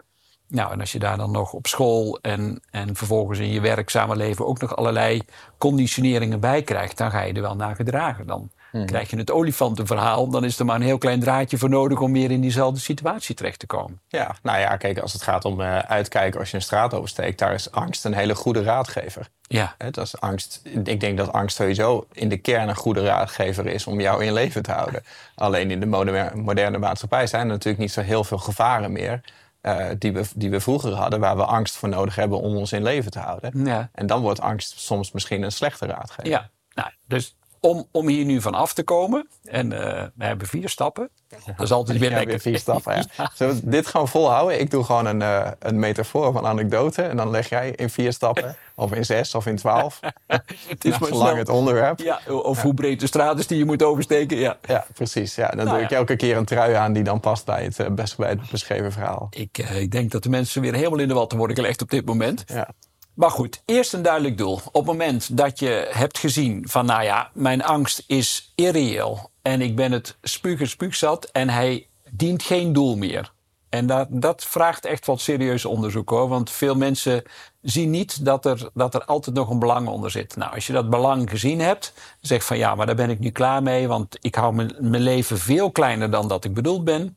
Nou, 0.48 0.72
en 0.72 0.80
als 0.80 0.92
je 0.92 0.98
daar 0.98 1.16
dan 1.16 1.30
nog 1.30 1.52
op 1.52 1.66
school 1.66 2.18
en, 2.22 2.62
en 2.70 2.96
vervolgens 2.96 3.38
in 3.38 3.52
je 3.52 3.60
werkzame 3.60 4.16
leven 4.16 4.46
ook 4.46 4.60
nog 4.60 4.76
allerlei 4.76 5.22
conditioneringen 5.58 6.40
bij 6.40 6.62
krijgt, 6.62 6.98
dan 6.98 7.10
ga 7.10 7.22
je 7.22 7.32
er 7.32 7.40
wel 7.40 7.56
naar 7.56 7.74
gedragen. 7.74 8.26
Dan 8.26 8.50
krijg 8.86 9.10
je 9.10 9.16
het 9.16 9.30
olifantenverhaal, 9.30 10.28
dan 10.28 10.44
is 10.44 10.58
er 10.58 10.64
maar 10.64 10.76
een 10.76 10.82
heel 10.82 10.98
klein 10.98 11.20
draadje 11.20 11.58
voor 11.58 11.68
nodig 11.68 12.00
om 12.00 12.12
weer 12.12 12.30
in 12.30 12.40
diezelfde 12.40 12.80
situatie 12.80 13.34
terecht 13.34 13.58
te 13.58 13.66
komen. 13.66 14.00
Ja, 14.08 14.36
nou 14.42 14.58
ja, 14.58 14.76
kijk, 14.76 14.98
als 14.98 15.12
het 15.12 15.22
gaat 15.22 15.44
om 15.44 15.60
eh, 15.60 15.78
uitkijken 15.78 16.40
als 16.40 16.50
je 16.50 16.56
een 16.56 16.62
straat 16.62 16.94
oversteekt, 16.94 17.38
daar 17.38 17.54
is 17.54 17.70
angst 17.70 18.04
een 18.04 18.14
hele 18.14 18.34
goede 18.34 18.62
raadgever. 18.62 19.28
Ja, 19.42 19.74
dat 19.78 19.96
is 19.96 20.20
angst. 20.20 20.60
Ik 20.84 21.00
denk 21.00 21.18
dat 21.18 21.32
angst 21.32 21.56
sowieso 21.56 22.06
in 22.12 22.28
de 22.28 22.36
kern 22.36 22.68
een 22.68 22.74
goede 22.76 23.04
raadgever 23.04 23.66
is 23.66 23.86
om 23.86 24.00
jou 24.00 24.24
in 24.24 24.32
leven 24.32 24.62
te 24.62 24.72
houden. 24.72 25.02
Alleen 25.34 25.70
in 25.70 25.80
de 25.80 25.86
moder- 25.86 26.38
moderne 26.38 26.78
maatschappij 26.78 27.26
zijn 27.26 27.42
er 27.42 27.48
natuurlijk 27.52 27.78
niet 27.82 27.92
zo 27.92 28.00
heel 28.00 28.24
veel 28.24 28.38
gevaren 28.38 28.92
meer. 28.92 29.20
eh, 29.60 29.86
die, 29.98 30.12
we, 30.12 30.24
die 30.34 30.50
we 30.50 30.60
vroeger 30.60 30.92
hadden, 30.92 31.20
waar 31.20 31.36
we 31.36 31.44
angst 31.44 31.76
voor 31.76 31.88
nodig 31.88 32.14
hebben 32.14 32.40
om 32.40 32.56
ons 32.56 32.72
in 32.72 32.82
leven 32.82 33.10
te 33.10 33.18
houden. 33.18 33.64
ja. 33.64 33.88
En 33.94 34.06
dan 34.06 34.20
wordt 34.20 34.40
angst 34.40 34.80
soms 34.80 35.12
misschien 35.12 35.42
een 35.42 35.52
slechte 35.52 35.86
raadgever. 35.86 36.26
Ja, 36.30 36.50
nou, 36.74 36.88
dus 37.06 37.34
om, 37.62 37.86
om 37.90 38.08
hier 38.08 38.24
nu 38.24 38.40
van 38.40 38.54
af 38.54 38.72
te 38.72 38.82
komen. 38.82 39.28
En 39.44 39.72
uh, 39.72 39.78
we 40.14 40.24
hebben 40.24 40.46
vier 40.46 40.68
stappen. 40.68 41.08
Dat 41.28 41.60
is 41.60 41.72
altijd 41.72 41.98
weer 41.98 42.10
lekker. 42.10 42.40
Vier 42.40 42.58
stappen, 42.58 42.94
ja. 43.16 43.30
Zullen 43.34 43.54
we 43.54 43.68
dit 43.68 43.86
gewoon 43.86 44.08
volhouden? 44.08 44.60
Ik 44.60 44.70
doe 44.70 44.84
gewoon 44.84 45.06
een, 45.06 45.20
uh, 45.20 45.50
een 45.58 45.78
metafoor 45.78 46.32
van 46.32 46.46
anekdote. 46.46 47.02
En 47.02 47.16
dan 47.16 47.30
leg 47.30 47.48
jij 47.48 47.70
in 47.70 47.90
vier 47.90 48.12
stappen, 48.12 48.56
of 48.74 48.92
in 48.92 49.04
zes, 49.04 49.34
of 49.34 49.46
in 49.46 49.56
twaalf. 49.56 50.00
het 50.68 50.84
is 50.84 50.98
maar 50.98 51.10
lang 51.10 51.38
het 51.38 51.48
onderwerp. 51.48 51.98
Ja, 51.98 52.20
of 52.26 52.56
ja. 52.56 52.62
hoe 52.62 52.74
breed 52.74 53.00
de 53.00 53.06
straat 53.06 53.38
is 53.38 53.46
die 53.46 53.58
je 53.58 53.64
moet 53.64 53.82
oversteken. 53.82 54.36
Ja, 54.36 54.56
ja 54.66 54.86
precies. 54.94 55.34
Ja. 55.34 55.48
Dan 55.48 55.64
nou, 55.64 55.76
doe 55.76 55.86
ik 55.86 55.90
elke 55.90 56.16
keer 56.16 56.36
een 56.36 56.44
trui 56.44 56.74
aan 56.74 56.92
die 56.92 57.04
dan 57.04 57.20
past 57.20 57.44
bij 57.44 57.64
het, 57.64 57.78
uh, 57.78 57.86
best 57.88 58.16
bij 58.16 58.28
het 58.28 58.50
beschreven 58.50 58.92
verhaal. 58.92 59.28
Ik, 59.30 59.58
ik 59.58 59.90
denk 59.90 60.10
dat 60.10 60.22
de 60.22 60.28
mensen 60.28 60.62
weer 60.62 60.74
helemaal 60.74 60.98
in 60.98 61.08
de 61.08 61.14
watten 61.14 61.38
worden 61.38 61.56
gelegd 61.56 61.82
op 61.82 61.90
dit 61.90 62.06
moment. 62.06 62.44
Ja. 62.46 62.68
Maar 63.14 63.30
goed, 63.30 63.62
eerst 63.64 63.92
een 63.92 64.02
duidelijk 64.02 64.38
doel. 64.38 64.54
Op 64.54 64.72
het 64.74 64.84
moment 64.84 65.36
dat 65.36 65.58
je 65.58 65.88
hebt 65.90 66.18
gezien 66.18 66.68
van, 66.68 66.86
nou 66.86 67.02
ja, 67.02 67.30
mijn 67.34 67.62
angst 67.64 68.04
is 68.06 68.52
irreëel 68.54 69.30
en 69.42 69.60
ik 69.60 69.76
ben 69.76 69.92
het 69.92 70.16
spuug 70.22 70.68
spuugzat 70.68 71.24
en 71.24 71.48
hij 71.48 71.86
dient 72.10 72.42
geen 72.42 72.72
doel 72.72 72.96
meer. 72.96 73.32
En 73.68 73.86
dat, 73.86 74.06
dat 74.10 74.44
vraagt 74.44 74.84
echt 74.84 75.06
wat 75.06 75.20
serieus 75.20 75.64
onderzoek 75.64 76.10
hoor. 76.10 76.28
Want 76.28 76.50
veel 76.50 76.74
mensen 76.74 77.22
zien 77.62 77.90
niet 77.90 78.24
dat 78.24 78.44
er, 78.44 78.70
dat 78.74 78.94
er 78.94 79.04
altijd 79.04 79.36
nog 79.36 79.50
een 79.50 79.58
belang 79.58 79.88
onder 79.88 80.10
zit. 80.10 80.36
Nou, 80.36 80.54
als 80.54 80.66
je 80.66 80.72
dat 80.72 80.90
belang 80.90 81.30
gezien 81.30 81.60
hebt, 81.60 81.92
zeg 82.20 82.44
van 82.44 82.58
ja, 82.58 82.74
maar 82.74 82.86
daar 82.86 82.94
ben 82.94 83.10
ik 83.10 83.18
nu 83.18 83.30
klaar 83.30 83.62
mee. 83.62 83.88
Want 83.88 84.16
ik 84.20 84.34
hou 84.34 84.54
mijn, 84.54 84.74
mijn 84.78 85.02
leven 85.02 85.38
veel 85.38 85.70
kleiner 85.70 86.10
dan 86.10 86.28
dat 86.28 86.44
ik 86.44 86.54
bedoeld 86.54 86.84
ben. 86.84 87.16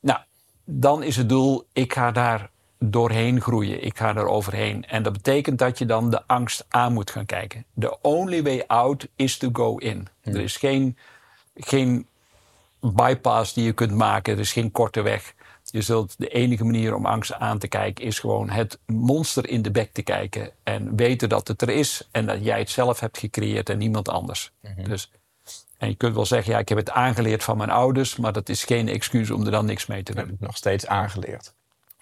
Nou, 0.00 0.18
dan 0.64 1.02
is 1.02 1.16
het 1.16 1.28
doel, 1.28 1.66
ik 1.72 1.92
ga 1.92 2.10
daar 2.10 2.50
doorheen 2.78 3.40
groeien. 3.40 3.84
Ik 3.84 3.98
ga 3.98 4.16
er 4.16 4.26
overheen. 4.26 4.84
En 4.84 5.02
dat 5.02 5.12
betekent 5.12 5.58
dat 5.58 5.78
je 5.78 5.86
dan 5.86 6.10
de 6.10 6.26
angst 6.26 6.66
aan 6.68 6.92
moet 6.92 7.10
gaan 7.10 7.26
kijken. 7.26 7.64
The 7.78 7.98
only 8.02 8.42
way 8.42 8.64
out 8.66 9.08
is 9.16 9.38
to 9.38 9.48
go 9.52 9.76
in. 9.76 10.08
Er 10.22 10.40
is 10.40 10.56
geen, 10.56 10.96
geen 11.54 12.06
bypass 12.80 13.52
die 13.52 13.64
je 13.64 13.72
kunt 13.72 13.92
maken. 13.92 14.32
Er 14.32 14.38
is 14.38 14.52
geen 14.52 14.70
korte 14.70 15.02
weg. 15.02 15.34
Je 15.70 15.82
zult 15.82 16.14
de 16.18 16.28
enige 16.28 16.64
manier 16.64 16.94
om 16.94 17.06
angst 17.06 17.32
aan 17.32 17.58
te 17.58 17.68
kijken 17.68 18.04
is 18.04 18.18
gewoon 18.18 18.50
het 18.50 18.78
monster 18.86 19.48
in 19.48 19.62
de 19.62 19.70
bek 19.70 19.92
te 19.92 20.02
kijken. 20.02 20.50
En 20.62 20.96
weten 20.96 21.28
dat 21.28 21.48
het 21.48 21.62
er 21.62 21.70
is 21.70 22.08
en 22.10 22.26
dat 22.26 22.44
jij 22.44 22.58
het 22.58 22.70
zelf 22.70 23.00
hebt 23.00 23.18
gecreëerd 23.18 23.68
en 23.68 23.78
niemand 23.78 24.08
anders. 24.08 24.52
Dus, 24.84 25.10
en 25.78 25.88
je 25.88 25.94
kunt 25.94 26.14
wel 26.14 26.26
zeggen, 26.26 26.52
ja, 26.52 26.58
ik 26.58 26.68
heb 26.68 26.78
het 26.78 26.90
aangeleerd 26.90 27.44
van 27.44 27.56
mijn 27.56 27.70
ouders, 27.70 28.16
maar 28.16 28.32
dat 28.32 28.48
is 28.48 28.64
geen 28.64 28.88
excuus 28.88 29.30
om 29.30 29.44
er 29.44 29.50
dan 29.50 29.66
niks 29.66 29.86
mee 29.86 30.02
te 30.02 30.12
doen. 30.12 30.22
Ik 30.22 30.28
heb 30.30 30.38
het 30.38 30.46
nog 30.46 30.56
steeds 30.56 30.86
aangeleerd 30.86 31.54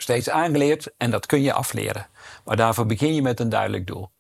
steeds 0.04 0.30
aangeleerd 0.30 0.94
en 0.96 1.10
dat 1.10 1.26
kun 1.26 1.42
je 1.42 1.52
afleren. 1.52 2.06
Maar 2.44 2.56
daarvoor 2.56 2.86
begin 2.86 3.14
je 3.14 3.22
met 3.22 3.40
een 3.40 3.48
duidelijk 3.48 3.86
doel. 3.86 4.10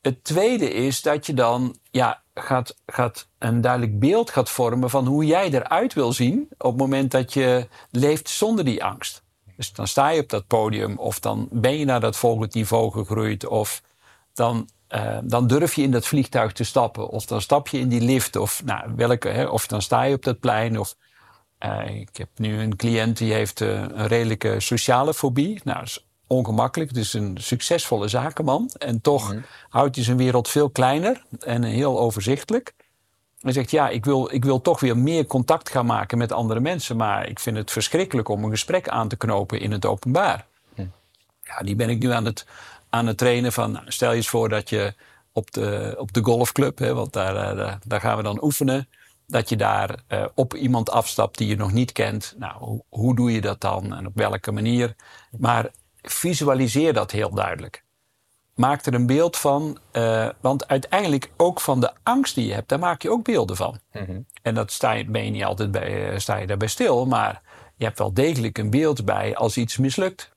Het 0.00 0.24
tweede 0.24 0.70
is 0.70 1.02
dat 1.02 1.26
je 1.26 1.34
dan 1.34 1.76
ja, 1.90 2.22
gaat, 2.34 2.76
gaat 2.86 3.28
een 3.38 3.60
duidelijk 3.60 3.98
beeld 3.98 4.30
gaat 4.30 4.50
vormen 4.50 4.90
van 4.90 5.06
hoe 5.06 5.24
jij 5.24 5.50
eruit 5.50 5.92
wil 5.92 6.12
zien 6.12 6.48
op 6.58 6.70
het 6.70 6.80
moment 6.80 7.10
dat 7.10 7.32
je 7.32 7.68
leeft 7.90 8.28
zonder 8.28 8.64
die 8.64 8.84
angst. 8.84 9.22
Dus 9.56 9.72
dan 9.72 9.86
sta 9.86 10.08
je 10.08 10.20
op 10.20 10.28
dat 10.28 10.46
podium 10.46 10.98
of 10.98 11.20
dan 11.20 11.48
ben 11.50 11.78
je 11.78 11.84
naar 11.84 12.00
dat 12.00 12.16
volgende 12.16 12.48
niveau 12.52 12.92
gegroeid 12.92 13.46
of 13.46 13.82
dan, 14.32 14.68
uh, 14.88 15.18
dan 15.24 15.46
durf 15.46 15.74
je 15.74 15.82
in 15.82 15.90
dat 15.90 16.06
vliegtuig 16.06 16.52
te 16.52 16.64
stappen 16.64 17.08
of 17.08 17.26
dan 17.26 17.40
stap 17.40 17.68
je 17.68 17.78
in 17.78 17.88
die 17.88 18.00
lift 18.00 18.36
of 18.36 18.64
nou, 18.64 18.92
welke, 18.96 19.28
hè, 19.28 19.44
of 19.44 19.66
dan 19.66 19.82
sta 19.82 20.02
je 20.02 20.14
op 20.14 20.22
dat 20.22 20.40
plein 20.40 20.78
of 20.78 20.96
uh, 21.64 22.00
ik 22.00 22.16
heb 22.16 22.28
nu 22.36 22.60
een 22.60 22.76
cliënt 22.76 23.18
die 23.18 23.32
heeft 23.32 23.60
uh, 23.60 23.68
een 23.68 24.06
redelijke 24.06 24.60
sociale 24.60 25.14
fobie. 25.14 25.60
Nou, 25.64 25.78
dat 25.78 25.86
is 25.88 26.06
ongemakkelijk. 26.26 26.90
Het 26.90 26.98
is 26.98 27.12
een 27.12 27.36
succesvolle 27.40 28.08
zakenman. 28.08 28.70
En 28.78 29.00
toch 29.00 29.32
mm. 29.32 29.44
houdt 29.68 29.94
hij 29.94 30.04
zijn 30.04 30.16
wereld 30.16 30.48
veel 30.48 30.70
kleiner 30.70 31.22
en 31.40 31.62
heel 31.62 31.98
overzichtelijk. 32.00 32.74
Hij 33.40 33.52
zegt, 33.52 33.70
ja, 33.70 33.88
ik 33.88 34.04
wil, 34.04 34.32
ik 34.32 34.44
wil 34.44 34.60
toch 34.60 34.80
weer 34.80 34.96
meer 34.96 35.26
contact 35.26 35.70
gaan 35.70 35.86
maken 35.86 36.18
met 36.18 36.32
andere 36.32 36.60
mensen. 36.60 36.96
Maar 36.96 37.28
ik 37.28 37.40
vind 37.40 37.56
het 37.56 37.70
verschrikkelijk 37.70 38.28
om 38.28 38.44
een 38.44 38.50
gesprek 38.50 38.88
aan 38.88 39.08
te 39.08 39.16
knopen 39.16 39.60
in 39.60 39.72
het 39.72 39.86
openbaar. 39.86 40.46
Mm. 40.74 40.92
Ja, 41.42 41.58
die 41.58 41.76
ben 41.76 41.88
ik 41.88 41.98
nu 41.98 42.10
aan 42.10 42.24
het, 42.24 42.46
aan 42.90 43.06
het 43.06 43.18
trainen 43.18 43.52
van... 43.52 43.72
Nou, 43.72 43.84
stel 43.88 44.10
je 44.10 44.16
eens 44.16 44.28
voor 44.28 44.48
dat 44.48 44.68
je 44.68 44.94
op 45.32 45.50
de, 45.50 45.94
op 45.98 46.12
de 46.12 46.22
golfclub... 46.22 46.78
Hè, 46.78 46.94
want 46.94 47.12
daar, 47.12 47.34
uh, 47.34 47.56
daar, 47.56 47.78
daar 47.84 48.00
gaan 48.00 48.16
we 48.16 48.22
dan 48.22 48.42
oefenen 48.42 48.88
dat 49.26 49.48
je 49.48 49.56
daar 49.56 50.02
uh, 50.08 50.24
op 50.34 50.54
iemand 50.54 50.90
afstapt 50.90 51.38
die 51.38 51.48
je 51.48 51.56
nog 51.56 51.72
niet 51.72 51.92
kent. 51.92 52.34
Nou, 52.38 52.54
hoe, 52.58 52.84
hoe, 52.88 53.14
doe 53.14 53.32
je 53.32 53.40
dat 53.40 53.60
dan 53.60 53.94
en 53.94 54.06
op 54.06 54.12
welke 54.14 54.52
manier? 54.52 54.94
Maar 55.38 55.70
visualiseer 56.02 56.92
dat 56.92 57.10
heel 57.10 57.30
duidelijk. 57.34 57.84
Maak 58.54 58.86
er 58.86 58.94
een 58.94 59.06
beeld 59.06 59.36
van, 59.36 59.78
uh, 59.92 60.28
want 60.40 60.68
uiteindelijk 60.68 61.30
ook 61.36 61.60
van 61.60 61.80
de 61.80 61.92
angst 62.02 62.34
die 62.34 62.46
je 62.46 62.52
hebt, 62.52 62.68
daar 62.68 62.78
maak 62.78 63.02
je 63.02 63.10
ook 63.10 63.24
beelden 63.24 63.56
van. 63.56 63.78
Mm 63.92 64.04
-hmm. 64.04 64.26
En 64.42 64.54
dat 64.54 64.72
sta 64.72 64.92
je, 64.92 65.04
ben 65.04 65.24
je 65.24 65.30
niet 65.30 65.44
altijd 65.44 65.70
bij, 65.70 66.12
uh, 66.12 66.18
sta 66.18 66.36
je 66.36 66.46
daarbij 66.46 66.68
stil, 66.68 67.06
maar 67.06 67.42
je 67.76 67.84
hebt 67.84 67.98
wel 67.98 68.14
degelijk 68.14 68.58
een 68.58 68.70
beeld 68.70 69.04
bij 69.04 69.36
als 69.36 69.56
iets 69.56 69.76
mislukt. 69.76 70.32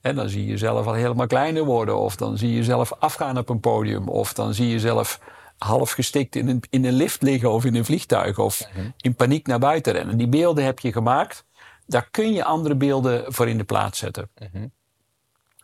En 0.00 0.16
dan 0.16 0.28
zie 0.28 0.44
je 0.44 0.50
jezelf 0.50 0.86
al 0.86 0.92
helemaal 0.92 1.26
kleiner 1.26 1.64
worden, 1.64 1.98
of 1.98 2.16
dan 2.16 2.38
zie 2.38 2.48
je 2.48 2.56
jezelf 2.56 2.92
afgaan 2.92 3.38
op 3.38 3.48
een 3.48 3.60
podium, 3.60 4.08
of 4.08 4.32
dan 4.32 4.54
zie 4.54 4.66
je 4.66 4.72
jezelf 4.72 5.20
half 5.62 5.90
gestikt 5.90 6.36
in 6.36 6.48
een, 6.48 6.62
in 6.70 6.84
een 6.84 6.92
lift 6.92 7.22
liggen 7.22 7.50
of 7.50 7.64
in 7.64 7.74
een 7.74 7.84
vliegtuig 7.84 8.38
of 8.38 8.68
in 8.96 9.14
paniek 9.14 9.46
naar 9.46 9.58
buiten 9.58 9.92
rennen. 9.92 10.16
Die 10.16 10.28
beelden 10.28 10.64
heb 10.64 10.78
je 10.78 10.92
gemaakt. 10.92 11.44
Daar 11.86 12.08
kun 12.10 12.32
je 12.32 12.44
andere 12.44 12.74
beelden 12.74 13.32
voor 13.32 13.48
in 13.48 13.58
de 13.58 13.64
plaats 13.64 13.98
zetten. 13.98 14.30
Mhm. 14.38 14.66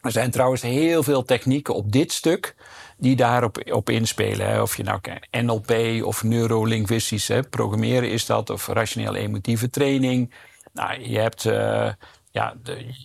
Er 0.00 0.10
zijn 0.10 0.30
trouwens 0.30 0.62
heel 0.62 1.02
veel 1.02 1.22
technieken 1.22 1.74
op 1.74 1.92
dit 1.92 2.12
stuk 2.12 2.54
die 2.96 3.16
daarop 3.16 3.72
op 3.72 3.90
inspelen. 3.90 4.46
Hè. 4.46 4.62
Of 4.62 4.76
je 4.76 4.82
nou 4.82 5.00
NLP 5.30 6.02
of 6.04 6.22
neurolinguistisch 6.22 7.28
hè, 7.28 7.42
programmeren 7.42 8.10
is 8.10 8.26
dat, 8.26 8.50
of 8.50 8.66
rationeel 8.66 9.14
emotieve 9.14 9.70
training. 9.70 10.34
Nou, 10.72 11.00
je 11.00 11.18
hebt 11.18 11.44
uh, 11.44 11.92
ja, 12.38 12.54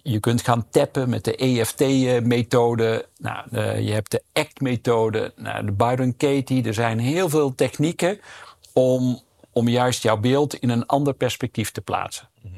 je 0.03 0.19
kunt 0.19 0.41
gaan 0.41 0.69
tappen 0.69 1.09
met 1.09 1.23
de 1.23 1.35
EFT-methode. 1.35 3.07
Nou, 3.17 3.57
je 3.79 3.91
hebt 3.91 4.11
de 4.11 4.23
ACT-methode, 4.33 5.33
nou, 5.35 5.65
de 5.65 5.71
Byron 5.71 6.17
Katie. 6.17 6.63
Er 6.63 6.73
zijn 6.73 6.99
heel 6.99 7.29
veel 7.29 7.55
technieken 7.55 8.19
om, 8.73 9.19
om 9.51 9.67
juist 9.67 10.03
jouw 10.03 10.17
beeld 10.17 10.53
in 10.53 10.69
een 10.69 10.85
ander 10.85 11.13
perspectief 11.13 11.71
te 11.71 11.81
plaatsen. 11.81 12.29
Mhm. 12.41 12.53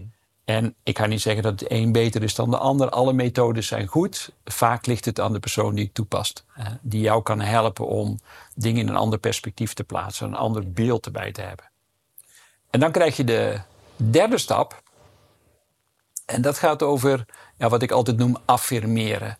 En 0.45 0.75
ik 0.83 0.97
ga 0.97 1.05
niet 1.05 1.21
zeggen 1.21 1.43
dat 1.43 1.59
het 1.59 1.71
een 1.71 1.91
beter 1.91 2.23
is 2.23 2.35
dan 2.35 2.51
de 2.51 2.57
ander. 2.57 2.89
Alle 2.89 3.13
methodes 3.13 3.67
zijn 3.67 3.87
goed. 3.87 4.31
Vaak 4.43 4.85
ligt 4.85 5.05
het 5.05 5.19
aan 5.19 5.33
de 5.33 5.39
persoon 5.39 5.75
die 5.75 5.85
het 5.85 5.93
toepast. 5.93 6.45
die 6.81 7.01
jou 7.01 7.23
kan 7.23 7.41
helpen 7.41 7.87
om 7.87 8.19
dingen 8.55 8.81
in 8.81 8.87
een 8.87 8.95
ander 8.95 9.19
perspectief 9.19 9.73
te 9.73 9.83
plaatsen. 9.83 10.27
Een 10.27 10.35
ander 10.35 10.71
beeld 10.71 11.05
erbij 11.05 11.31
te 11.31 11.41
hebben. 11.41 11.65
En 12.69 12.79
dan 12.79 12.91
krijg 12.91 13.17
je 13.17 13.23
de 13.23 13.59
derde 13.95 14.37
stap. 14.37 14.83
En 16.25 16.41
dat 16.41 16.57
gaat 16.57 16.83
over 16.83 17.25
ja, 17.57 17.69
wat 17.69 17.81
ik 17.81 17.91
altijd 17.91 18.17
noem 18.17 18.37
affirmeren. 18.45 19.37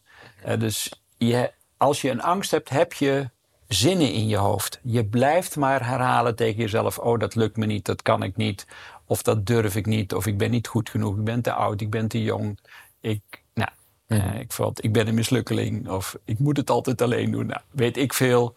Uh, 0.48 0.60
dus 0.60 1.04
je, 1.17 1.52
als 1.78 2.02
je 2.02 2.10
een 2.10 2.21
angst 2.21 2.52
hebt, 2.52 2.69
heb 2.69 2.93
je 2.93 3.30
zinnen 3.67 4.12
in 4.12 4.28
je 4.28 4.38
hoofd. 4.38 4.80
Je 4.84 5.06
blijft 5.06 5.56
maar 5.56 5.88
herhalen 5.88 6.36
tegen 6.36 6.62
jezelf: 6.62 6.98
Oh, 6.98 7.19
dat 7.19 7.36
lukt 7.36 7.58
me 7.58 7.65
niet, 7.65 7.86
dat 7.86 8.02
kan 8.02 8.24
ik 8.24 8.36
niet. 8.36 8.67
Of 9.06 9.21
dat 9.21 9.45
durf 9.45 9.76
ik 9.76 9.86
niet, 9.86 10.13
of 10.13 10.26
ik 10.26 10.38
ben 10.38 10.52
niet 10.52 10.67
goed 10.67 10.89
genoeg, 10.89 11.17
ik 11.17 11.24
ben 11.24 11.41
te 11.41 11.54
oud, 11.54 11.82
ik 11.82 11.89
ben 11.89 12.08
te 12.08 12.24
jong. 12.24 12.60
Ik, 13.02 13.21
nou, 13.54 13.69
uh, 14.08 14.39
ik, 14.39 14.52
valt, 14.52 14.84
ik 14.84 14.93
ben 14.93 15.08
een 15.08 15.13
mislukkeling, 15.13 15.89
of 15.89 16.15
ik 16.26 16.39
moet 16.39 16.58
het 16.58 16.69
altijd 16.69 17.02
alleen 17.02 17.32
doen. 17.32 17.45
Nou, 17.45 17.62
weet 17.71 17.98
ik 17.98 18.13
veel. 18.13 18.56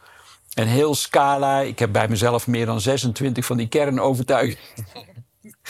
Een 0.55 0.67
heel 0.67 0.95
scala. 0.95 1.61
Ik 1.61 1.79
heb 1.79 1.93
bij 1.93 2.09
mezelf 2.09 2.47
meer 2.47 2.67
dan 2.67 2.81
26 2.81 3.45
van 3.45 3.57
die 3.57 3.69
kernovertuigingen 3.69 4.87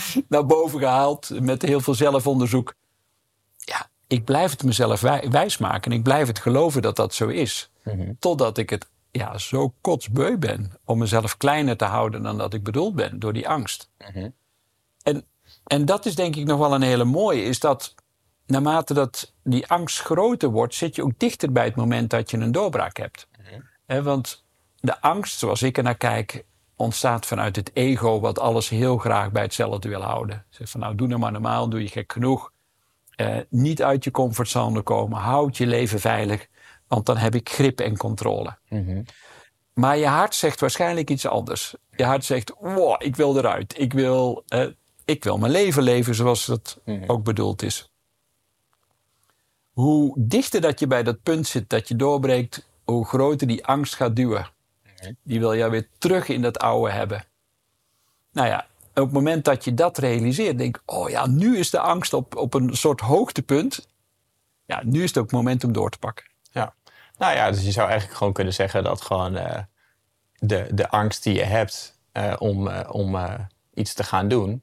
naar 0.29 0.47
boven 0.47 0.79
gehaald 0.79 1.41
met 1.41 1.63
heel 1.63 1.81
veel 1.81 1.95
zelfonderzoek. 1.95 2.75
Ja, 3.57 3.91
ik 4.07 4.25
blijf 4.25 4.51
het 4.51 4.63
mezelf 4.63 5.01
wij, 5.01 5.31
wijsmaken. 5.31 5.91
En 5.91 5.97
ik 5.99 6.03
blijf 6.03 6.27
het 6.27 6.39
geloven 6.39 6.83
dat 6.83 6.97
dat 6.97 7.15
zo 7.15 7.29
is. 7.29 7.71
Mhm. 7.85 8.13
Totdat 8.19 8.59
ik 8.59 8.71
het 8.71 8.89
ja, 9.11 9.39
zo 9.39 9.75
kotsbeu 9.81 10.37
ben 10.37 10.73
om 10.85 10.99
mezelf 10.99 11.37
kleiner 11.37 11.77
te 11.77 11.85
houden 11.85 12.23
dan 12.23 12.39
dat 12.39 12.55
ik 12.55 12.63
bedoeld 12.63 12.95
ben 12.95 13.19
door 13.19 13.33
die 13.33 13.49
angst. 13.49 13.91
Mhm. 13.99 14.29
en, 15.03 15.25
en 15.65 15.85
dat 15.85 16.07
is 16.07 16.15
denk 16.15 16.37
ik 16.37 16.47
nog 16.47 16.59
wel 16.59 16.75
een 16.75 16.83
hele 16.83 17.05
mooie, 17.05 17.43
is 17.43 17.61
dat 17.61 17.95
naarmate 18.47 18.95
dat 18.95 19.35
die 19.43 19.67
angst 19.67 20.01
groter 20.01 20.49
wordt, 20.49 20.75
zit 20.75 20.95
je 20.95 21.03
ook 21.03 21.19
dichter 21.19 21.53
bij 21.53 21.65
het 21.65 21.77
moment 21.77 22.11
dat 22.11 22.31
je 22.31 22.37
een 22.37 22.53
doorbraak 22.53 22.97
hebt. 22.97 23.29
Mhm. 23.87 24.03
want 24.03 24.45
de 24.81 25.01
angst, 25.01 25.39
zoals 25.39 25.63
ik 25.63 25.77
er 25.77 25.83
naar 25.83 25.97
kijk, 25.97 26.45
ontstaat 26.79 27.27
vanuit 27.27 27.57
het 27.57 27.71
ego, 27.75 28.21
wat 28.21 28.39
alles 28.39 28.69
heel 28.69 28.99
graag 28.99 29.33
bij 29.33 29.43
hetzelfde 29.43 29.89
wil 29.89 30.03
houden. 30.03 30.45
Zeg 30.51 30.69
van 30.69 30.81
nou, 30.81 30.95
doe 30.95 31.07
nou 31.07 31.21
maar 31.21 31.33
normaal, 31.33 31.69
doe 31.69 31.83
je 31.83 31.89
gek 31.89 32.13
genoeg. 32.13 32.53
Uh, 33.17 33.37
niet 33.49 33.83
uit 33.83 34.05
je 34.05 34.11
comfortzone 34.11 34.83
komen, 34.83 35.19
houd 35.19 35.57
je 35.57 35.67
leven 35.67 36.01
veilig, 36.01 36.47
want 36.87 37.07
dan 37.07 37.17
heb 37.17 37.35
ik 37.35 37.49
grip 37.49 37.81
en 37.81 37.97
controle. 37.97 38.59
Mm 38.69 39.05
Maar 39.75 39.97
je 39.97 40.07
hart 40.07 40.35
zegt 40.35 40.61
waarschijnlijk 40.61 41.11
iets 41.11 41.27
anders. 41.27 41.75
Je 41.97 42.05
hart 42.05 42.25
zegt, 42.25 42.53
wow, 42.61 42.95
ik 42.99 43.17
wil 43.17 43.37
eruit. 43.39 43.79
Ik 43.79 43.93
wil, 43.93 44.45
uh, 44.49 44.67
ik 45.05 45.25
wil 45.25 45.39
mijn 45.39 45.53
leven 45.53 45.83
leven 45.83 46.15
zoals 46.15 46.47
het 46.47 46.79
mm 46.85 47.05
ook 47.07 47.25
bedoeld 47.25 47.63
is. 47.63 47.91
Hoe 49.73 50.15
dichter 50.19 50.61
dat 50.61 50.81
je 50.81 50.87
bij 50.87 51.03
dat 51.03 51.23
punt 51.23 51.47
zit 51.47 51.69
dat 51.69 51.89
je 51.89 51.97
doorbreekt, 51.97 52.69
hoe 52.85 53.07
groter 53.07 53.47
die 53.47 53.67
angst 53.67 53.95
gaat 53.95 54.17
duwen. 54.17 54.51
Die 55.23 55.39
wil 55.39 55.55
jou 55.55 55.71
weer 55.71 55.89
terug 55.99 56.29
in 56.29 56.43
dat 56.43 56.59
oude 56.59 56.93
hebben. 56.93 57.25
Nou 58.33 58.49
ja, 58.49 58.67
op 58.89 59.05
het 59.05 59.13
moment 59.13 59.45
dat 59.45 59.65
je 59.65 59.75
dat 59.75 59.99
realiseert, 59.99 60.59
denk 60.59 60.77
ik, 60.77 60.83
oh 60.87 61.11
ja, 61.11 61.27
nu 61.27 61.59
is 61.59 61.71
de 61.71 61.81
angst 61.81 62.13
op, 62.13 62.37
op 62.37 62.55
een 62.55 62.77
soort 62.77 63.01
hoogtepunt. 63.01 63.89
Ja, 64.65 64.83
nu 64.85 65.03
is 65.03 65.09
het 65.09 65.19
ook 65.19 65.25
het 65.25 65.33
moment 65.33 65.65
om 65.65 65.73
door 65.73 65.91
te 65.91 65.99
pakken. 65.99 66.25
Ja, 66.51 66.75
nou 67.19 67.35
ja, 67.35 67.51
dus 67.51 67.65
je 67.65 67.71
zou 67.71 67.89
eigenlijk 67.89 68.19
gewoon 68.19 68.33
kunnen 68.33 68.55
zeggen 68.55 68.85
dat 68.85 69.01
gewoon 69.01 69.37
uh, 69.37 69.59
de, 70.35 70.69
de 70.73 70.89
angst 70.89 71.23
die 71.23 71.35
je 71.35 71.45
hebt 71.45 71.99
uh, 72.13 72.35
om, 72.39 72.67
uh, 72.67 72.81
om 72.91 73.17
iets 73.75 73.95
te 73.95 74.05
gaan 74.05 74.29
doen. 74.29 74.63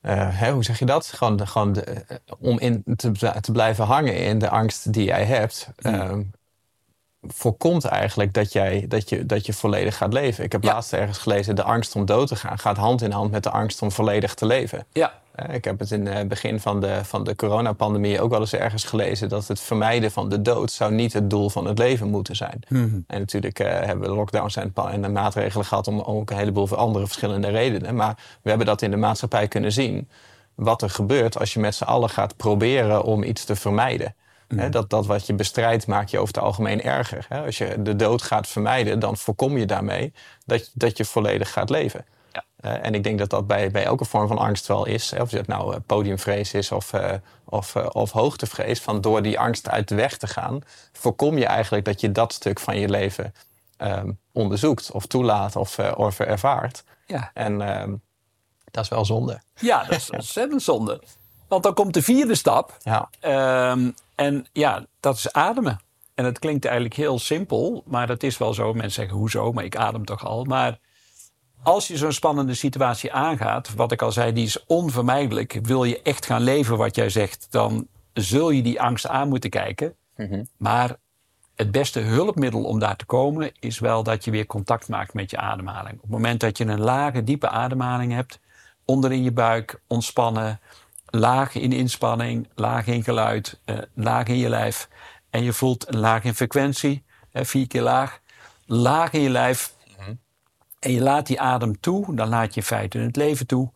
Hè, 0.00 0.52
hoe 0.52 0.64
zeg 0.64 0.78
je 0.78 0.86
dat? 0.86 1.06
Gewoon, 1.06 1.46
gewoon 1.48 1.72
de, 1.72 2.04
om 2.38 2.58
in 2.58 2.84
te, 2.96 3.12
te 3.40 3.52
blijven 3.52 3.84
hangen 3.84 4.16
in 4.16 4.38
de 4.38 4.48
angst 4.48 4.92
die 4.92 5.04
jij 5.04 5.24
hebt. 5.24 5.68
Mm 5.82 6.30
voorkomt 7.26 7.84
eigenlijk 7.84 8.32
dat, 8.32 8.52
jij, 8.52 8.84
dat, 8.88 9.08
je, 9.08 9.26
dat 9.26 9.46
je 9.46 9.52
volledig 9.52 9.96
gaat 9.96 10.12
leven. 10.12 10.44
Ik 10.44 10.52
heb 10.52 10.64
laatst 10.64 10.92
ergens 10.92 11.18
gelezen, 11.18 11.56
de 11.56 11.62
angst 11.62 11.96
om 11.96 12.04
dood 12.04 12.28
te 12.28 12.36
gaan 12.36 12.58
gaat 12.58 12.76
hand 12.76 13.02
in 13.02 13.10
hand 13.10 13.30
met 13.30 13.42
de 13.42 13.50
angst 13.50 13.82
om 13.82 13.92
volledig 13.92 14.34
te 14.34 14.46
leven. 14.46 14.86
Ja. 14.92 15.12
Ik 15.52 15.64
heb 15.64 15.78
het 15.78 15.90
in 15.90 16.06
het 16.06 16.28
begin 16.28 16.60
van 16.60 16.80
de, 16.80 17.04
van 17.04 17.24
de 17.24 17.36
coronapandemie 17.36 18.20
ook 18.20 18.30
wel 18.30 18.40
eens 18.40 18.52
ergens 18.52 18.84
gelezen 18.84 19.28
dat 19.28 19.48
het 19.48 19.60
vermijden 19.60 20.10
van 20.10 20.28
de 20.28 20.42
dood 20.42 20.72
zou 20.72 20.92
niet 20.92 21.12
het 21.12 21.30
doel 21.30 21.50
van 21.50 21.64
het 21.64 21.78
leven 21.78 22.08
moeten 22.08 22.36
zijn. 22.36 22.60
Mhm. 22.68 22.98
En 23.06 23.18
natuurlijk 23.18 23.60
uh, 23.60 23.66
hebben 23.68 24.08
we 24.08 24.14
lockdowns 24.14 24.56
en, 24.56 24.72
en 24.74 25.02
de 25.02 25.08
maatregelen 25.08 25.66
gehad 25.66 25.88
om 25.88 26.00
ook 26.00 26.30
een 26.30 26.36
heleboel 26.36 26.74
andere 26.74 27.06
verschillende 27.06 27.48
redenen. 27.48 27.94
Maar 27.94 28.16
we 28.42 28.48
hebben 28.48 28.66
dat 28.66 28.82
in 28.82 28.90
de 28.90 28.96
maatschappij 28.96 29.48
kunnen 29.48 29.72
zien. 29.72 30.08
Wat 30.54 30.82
er 30.82 30.90
gebeurt 30.90 31.38
als 31.38 31.52
je 31.52 31.60
met 31.60 31.74
z'n 31.74 31.84
allen 31.84 32.10
gaat 32.10 32.36
proberen 32.36 33.02
om 33.02 33.22
iets 33.22 33.44
te 33.44 33.56
vermijden. 33.56 34.14
Mm. 34.54 34.70
dat, 34.70 34.90
dat 34.90 35.06
wat 35.06 35.26
je 35.26 35.34
bestrijdt 35.34 35.86
maak 35.86 36.08
je 36.08 36.18
over 36.18 36.34
het 36.34 36.42
algemeen 36.42 36.82
erger. 36.82 37.26
als 37.44 37.58
je 37.58 37.82
de 37.82 37.96
dood 37.96 38.22
gaat 38.22 38.48
vermijden, 38.48 38.98
dan 38.98 39.16
voorkom 39.16 39.58
je 39.58 39.66
daarmee 39.66 40.12
dat, 40.46 40.70
dat 40.74 40.96
je 40.96 41.04
volledig 41.04 41.52
gaat 41.52 41.70
leven. 41.70 42.04
Ja. 42.32 42.78
en 42.78 42.94
ik 42.94 43.02
denk 43.02 43.18
dat 43.18 43.30
dat 43.30 43.46
bij, 43.46 43.70
bij 43.70 43.84
elke 43.84 44.04
vorm 44.04 44.28
van 44.28 44.38
angst 44.38 44.66
wel 44.66 44.86
is. 44.86 45.12
of 45.12 45.30
het 45.30 45.46
nou 45.46 45.74
uh, 45.74 45.80
podiumvrees 45.86 46.54
is 46.54 46.72
of, 46.72 46.92
uh, 46.92 47.12
of, 47.44 47.74
uh, 47.74 47.86
of 47.92 48.10
hoogtevrees. 48.10 48.80
Van 48.80 49.00
door 49.00 49.22
die 49.22 49.38
angst 49.38 49.68
uit 49.68 49.88
de 49.88 49.94
weg 49.94 50.16
te 50.16 50.26
gaan, 50.26 50.60
voorkom 50.92 51.38
je 51.38 51.46
eigenlijk 51.46 51.84
dat 51.84 52.00
je 52.00 52.12
dat 52.12 52.32
stuk 52.32 52.60
van 52.60 52.78
je 52.78 52.88
leven 52.88 53.34
um, 53.78 54.18
onderzoekt 54.32 54.90
of 54.90 55.06
toelaat 55.06 55.56
of, 55.56 55.78
of 55.78 56.20
ervaart. 56.20 56.84
Ja. 57.06 57.30
En 57.34 57.80
um, 57.80 58.02
dat 58.70 58.84
is 58.84 58.90
wel 58.90 59.04
zonde. 59.04 59.40
Ja, 59.54 59.84
dat 59.84 59.96
is 59.96 60.10
ontzettend 60.20 60.62
zonde. 60.62 61.02
Want 61.48 61.62
dan 61.62 61.74
komt 61.74 61.94
de 61.94 62.02
vierde 62.02 62.34
stap. 62.34 62.76
Ja. 62.82 63.08
Um, 63.70 63.94
en 64.20 64.46
ja, 64.52 64.86
dat 65.00 65.16
is 65.16 65.32
ademen. 65.32 65.80
En 66.14 66.24
het 66.24 66.38
klinkt 66.38 66.64
eigenlijk 66.64 66.94
heel 66.94 67.18
simpel, 67.18 67.82
maar 67.86 68.06
dat 68.06 68.22
is 68.22 68.38
wel 68.38 68.54
zo. 68.54 68.72
Mensen 68.72 68.90
zeggen, 68.90 69.16
hoezo? 69.16 69.52
Maar 69.52 69.64
ik 69.64 69.76
adem 69.76 70.04
toch 70.04 70.24
al. 70.24 70.44
Maar 70.44 70.78
als 71.62 71.88
je 71.88 71.96
zo'n 71.96 72.12
spannende 72.12 72.54
situatie 72.54 73.12
aangaat, 73.12 73.74
wat 73.74 73.92
ik 73.92 74.02
al 74.02 74.12
zei, 74.12 74.32
die 74.32 74.44
is 74.44 74.64
onvermijdelijk. 74.66 75.58
Wil 75.62 75.84
je 75.84 76.02
echt 76.02 76.26
gaan 76.26 76.42
leven 76.42 76.76
wat 76.76 76.94
jij 76.94 77.08
zegt, 77.08 77.46
dan 77.50 77.86
zul 78.12 78.50
je 78.50 78.62
die 78.62 78.80
angst 78.80 79.06
aan 79.06 79.28
moeten 79.28 79.50
kijken. 79.50 79.94
Mm 80.16 80.26
-hmm. 80.26 80.48
Maar 80.56 80.96
het 81.54 81.70
beste 81.70 82.00
hulpmiddel 82.00 82.64
om 82.64 82.78
daar 82.78 82.96
te 82.96 83.06
komen 83.06 83.52
is 83.60 83.78
wel 83.78 84.02
dat 84.02 84.24
je 84.24 84.30
weer 84.30 84.46
contact 84.46 84.88
maakt 84.88 85.14
met 85.14 85.30
je 85.30 85.36
ademhaling. 85.36 85.94
Op 85.94 86.02
het 86.02 86.10
moment 86.10 86.40
dat 86.40 86.58
je 86.58 86.64
een 86.64 86.80
lage, 86.80 87.24
diepe 87.24 87.48
ademhaling 87.48 88.12
hebt, 88.12 88.38
onder 88.84 89.12
in 89.12 89.22
je 89.22 89.32
buik, 89.32 89.80
ontspannen, 89.86 90.60
laag 91.10 91.54
in 91.54 91.72
inspanning, 91.72 92.48
laag 92.54 92.86
in 92.86 93.04
geluid, 93.04 93.60
uh, 93.66 93.78
laag 93.94 94.26
in 94.26 94.36
je 94.36 94.48
lijf. 94.48 94.88
En 95.30 95.42
je 95.42 95.52
voelt 95.52 95.88
een 95.88 95.98
laag 95.98 96.24
in 96.24 96.34
frequentie, 96.34 97.04
hè, 97.30 97.44
vier 97.44 97.66
keer 97.66 97.82
laag. 97.82 98.20
Laag 98.66 99.12
in 99.12 99.20
je 99.20 99.30
lijf. 99.30 99.74
Mhm. 99.98 100.14
En 100.78 100.92
je 100.92 101.00
laat 101.00 101.26
die 101.26 101.40
adem 101.40 101.80
toe, 101.80 102.14
dan 102.14 102.28
laat 102.28 102.54
je 102.54 102.60
in 102.60 102.66
feite 102.66 102.98
het 102.98 103.16
leven 103.16 103.46
toe. 103.46 103.70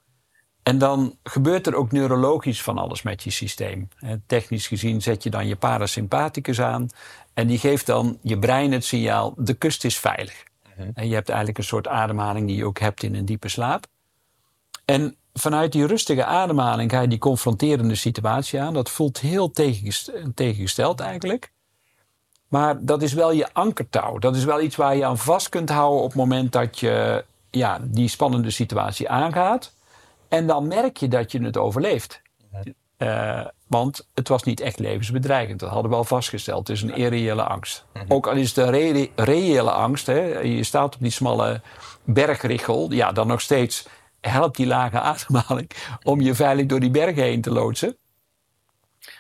En 0.63 0.79
dan 0.79 1.19
gebeurt 1.23 1.67
er 1.67 1.75
ook 1.75 1.93
neurologisch 1.93 2.63
van 2.63 2.79
alles 2.79 3.03
met 3.03 3.23
je 3.23 3.31
systeem. 3.31 3.89
Technisch 4.27 4.67
gezien 4.67 5.03
zet 5.03 5.23
je 5.23 5.31
dan 5.31 5.47
je 5.47 5.57
parasympathicus 5.57 6.61
aan. 6.61 6.89
En 7.35 7.47
die 7.47 7.59
geeft 7.59 7.87
dan 7.87 8.19
je 8.23 8.39
brein 8.39 8.73
het 8.73 8.85
signaal, 8.85 9.35
de 9.37 9.55
kust 9.55 9.85
is 9.85 9.99
veilig. 9.99 10.45
Mhm. 10.77 10.91
En 10.95 11.09
je 11.09 11.15
hebt 11.15 11.29
eigenlijk 11.29 11.59
een 11.59 11.65
soort 11.65 11.89
ademhaling 11.89 12.47
die 12.47 12.57
je 12.57 12.65
ook 12.65 12.79
hebt 12.79 13.03
in 13.03 13.15
een 13.15 13.25
diepe 13.25 13.49
slaap. 13.49 13.87
En 14.85 15.17
vanuit 15.35 15.73
die 15.73 15.87
rustige 15.87 16.25
ademhaling 16.25 16.91
ga 16.91 17.01
je 17.01 17.09
die 17.09 17.19
confronterende 17.19 17.95
situatie 17.95 18.61
aan. 18.61 18.75
Dat 18.75 18.91
voelt 18.91 19.21
heel 19.21 19.51
tegengesteld 20.35 21.01
eigenlijk. 21.01 21.53
Maar 22.49 22.85
dat 22.85 23.03
is 23.03 23.13
wel 23.13 23.33
je 23.33 23.53
ankertouw. 23.53 24.19
Dat 24.19 24.37
is 24.37 24.45
wel 24.45 24.61
iets 24.61 24.77
waar 24.77 24.97
je 24.97 25.05
aan 25.05 25.19
vast 25.19 25.49
kunt 25.49 25.69
houden 25.69 26.03
op 26.03 26.09
het 26.09 26.17
moment 26.17 26.53
dat 26.53 26.79
je 26.79 27.25
ja, 27.51 27.79
die 27.83 28.09
spannende 28.09 28.51
situatie 28.51 29.09
aangaat. 29.09 29.73
En 30.29 30.47
dan 30.47 30.69
merk 30.69 30.97
je 30.97 31.09
dat 31.09 31.33
je 31.33 31.43
het 31.43 31.57
overleeft. 31.57 32.23
Uh, 32.99 33.47
want 33.67 34.09
het 34.15 34.29
was 34.29 34.43
niet 34.43 34.61
echt 34.61 34.79
levensbedreigend. 34.79 35.61
Dat 35.61 35.71
hadden 35.71 35.91
we 35.91 35.97
al 35.97 36.05
vastgesteld. 36.05 36.69
Het 36.69 36.77
is 36.77 36.83
een 36.83 36.97
irreële 36.97 37.43
angst. 37.43 37.85
Mhm. 37.93 38.05
Ook 38.09 38.27
al 38.27 38.35
is 38.35 38.49
het 38.49 38.57
een 38.57 38.71
re 38.71 39.11
reële 39.15 39.71
angst. 39.71 40.07
Hè, 40.07 40.39
je 40.39 40.65
staat 40.65 40.95
op 40.95 41.01
die 41.01 41.11
smalle 41.11 41.61
bergrichel. 42.05 42.93
Ja, 42.93 43.13
dan 43.13 43.27
nog 43.27 43.41
steeds 43.41 43.87
helpt 44.31 44.57
die 44.57 44.67
lage 44.67 45.01
ademhaling 45.01 45.71
om 46.03 46.21
je 46.21 46.35
veilig 46.35 46.67
door 46.67 46.81
die 46.81 46.91
bergen 46.91 47.23
heen 47.23 47.41
te 47.41 47.51
loodsen. 47.51 47.97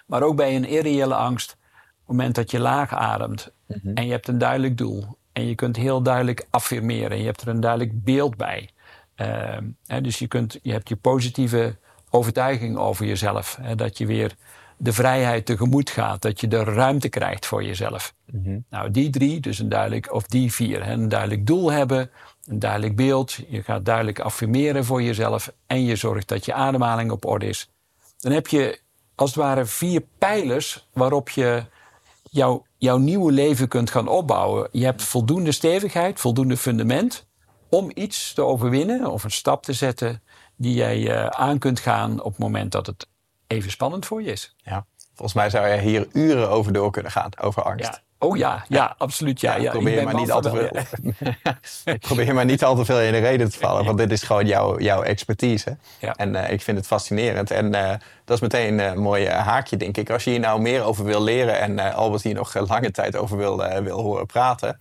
Maar 0.07 0.23
ook 0.23 0.37
bij 0.37 0.57
een 0.57 0.64
irreële 0.64 1.14
angst, 1.14 1.53
op 1.53 1.59
het 1.97 2.07
moment 2.07 2.35
dat 2.35 2.51
je 2.51 2.61
laag 2.61 2.93
ademt 2.95 3.53
Mhm. 3.67 3.95
en 3.95 4.07
je 4.07 4.11
hebt 4.11 4.29
een 4.29 4.38
duidelijk 4.38 4.77
doel 4.79 5.19
en 5.33 5.47
je 5.47 5.55
kunt 5.55 5.77
heel 5.77 6.03
duidelijk 6.03 6.47
affirmeren 6.51 7.11
en 7.11 7.19
je 7.19 7.25
hebt 7.25 7.40
er 7.40 7.49
een 7.49 7.61
duidelijk 7.61 8.05
beeld 8.05 8.37
bij. 8.37 8.69
Uh, 9.17 9.57
hè, 9.87 10.01
dus 10.01 10.19
je, 10.19 10.29
kunt, 10.29 10.59
je 10.62 10.73
hebt 10.73 10.88
je 10.88 10.97
positieve 10.97 11.79
overtuiging 12.11 12.77
over 12.77 13.07
jezelf. 13.07 13.59
Hè, 13.61 13.75
dat 13.75 13.99
je 13.99 14.07
weer 14.07 14.37
de 14.77 14.93
vrijheid 14.93 15.47
tegemoet 15.47 15.91
gaat, 15.91 16.23
dat 16.23 16.41
je 16.41 16.49
de 16.49 16.65
ruimte 16.65 17.09
krijgt 17.09 17.47
voor 17.47 17.65
jezelf. 17.65 18.15
Mhm. 18.31 18.59
Nou, 18.71 18.91
die 18.91 19.11
drie, 19.11 19.41
dus 19.41 19.59
een 19.59 19.69
duidelijk, 19.69 20.13
of 20.13 20.27
die 20.27 20.53
vier, 20.53 20.85
hè, 20.85 20.93
een 20.93 21.09
duidelijk 21.09 21.47
doel 21.47 21.71
hebben, 21.73 22.11
een 22.45 22.59
duidelijk 22.59 22.97
beeld. 22.97 23.37
Je 23.49 23.63
gaat 23.63 23.85
duidelijk 23.85 24.19
affirmeren 24.21 24.85
voor 24.85 25.03
jezelf 25.03 25.53
en 25.67 25.85
je 25.85 25.97
zorgt 25.97 26.29
dat 26.29 26.45
je 26.45 26.55
ademhaling 26.55 27.11
op 27.11 27.25
orde 27.25 27.47
is. 27.47 27.71
Dan 28.19 28.33
heb 28.33 28.47
je 28.47 28.81
als 29.15 29.35
het 29.35 29.39
ware 29.39 29.65
vier 29.65 30.05
pijlers 30.19 30.89
waarop 30.93 31.29
je 31.29 31.65
jouw, 32.31 32.67
jouw 32.77 32.97
nieuwe 32.97 33.33
leven 33.33 33.69
kunt 33.69 33.91
gaan 33.91 34.09
opbouwen. 34.09 34.69
Je 34.73 34.85
hebt 34.85 35.03
voldoende 35.03 35.53
stevigheid, 35.53 36.21
voldoende 36.21 36.57
fundament 36.57 37.27
om 37.69 37.91
iets 37.95 38.33
te 38.35 38.43
overwinnen 38.43 39.11
of 39.11 39.25
een 39.25 39.31
stap 39.31 39.63
te 39.63 39.73
zetten 39.73 40.23
die 40.57 40.75
jij 40.75 40.99
uh, 40.99 41.27
aan 41.27 41.59
kunt 41.59 41.81
gaan 41.81 42.23
op 42.23 42.31
het 42.31 42.41
moment 42.41 42.73
dat 42.73 42.87
het 42.87 43.07
even 43.46 43.70
spannend 43.70 44.07
voor 44.07 44.22
je 44.22 44.30
is. 44.30 44.54
Ja, 44.62 44.87
volgens 45.07 45.35
mij 45.35 45.50
zou 45.50 45.68
je 45.68 45.80
hier 45.80 46.07
uren 46.12 46.50
over 46.50 46.72
door 46.72 46.90
kunnen 46.90 47.12
gaan, 47.12 47.30
over 47.40 47.62
angst. 47.62 47.92
Ja. 47.92 48.02
Oh 48.24 48.37
ja, 48.37 48.64
ja, 48.68 48.94
absoluut. 48.98 49.40
Ja, 49.40 49.57
ja, 49.57 49.70
probeer 49.70 50.04
maar 50.04 50.14
niet 50.14 50.30
al 50.30 50.40
te 50.40 50.50
veel. 50.50 51.96
probeer 52.09 52.35
maar 52.35 52.44
niet 52.44 52.64
al 52.64 52.76
te 52.76 52.85
veel 52.85 53.00
in 53.00 53.12
de 53.12 53.18
reden 53.18 53.50
te 53.50 53.59
vallen, 53.59 53.85
want 53.85 53.98
dit 53.98 54.12
is 54.12 54.22
gewoon 54.22 54.46
jouw, 54.46 54.78
jouw 54.78 55.02
expertise. 55.02 55.76
Ja. 55.98 56.14
En 56.14 56.35
uh, 56.35 56.50
ik 56.50 56.62
vind 56.62 56.76
het 56.76 56.87
fascinerend. 56.87 57.50
En 57.50 57.74
uh, 57.74 57.90
dat 58.24 58.37
is 58.37 58.40
meteen 58.40 58.78
een 58.78 58.98
mooi 58.98 59.28
haakje, 59.28 59.76
denk 59.76 59.96
ik. 59.96 60.11
Als 60.11 60.24
je 60.24 60.30
hier 60.30 60.40
nou 60.40 60.61
meer 60.61 60.83
over 60.83 61.04
wil 61.04 61.22
leren 61.22 61.61
en 61.61 61.72
uh, 61.72 61.94
Albert 61.94 62.22
hier 62.22 62.35
nog 62.35 62.68
lange 62.68 62.90
tijd 62.90 63.16
over 63.16 63.37
wil, 63.37 63.83
wil 63.83 64.00
horen 64.00 64.26
praten. 64.26 64.80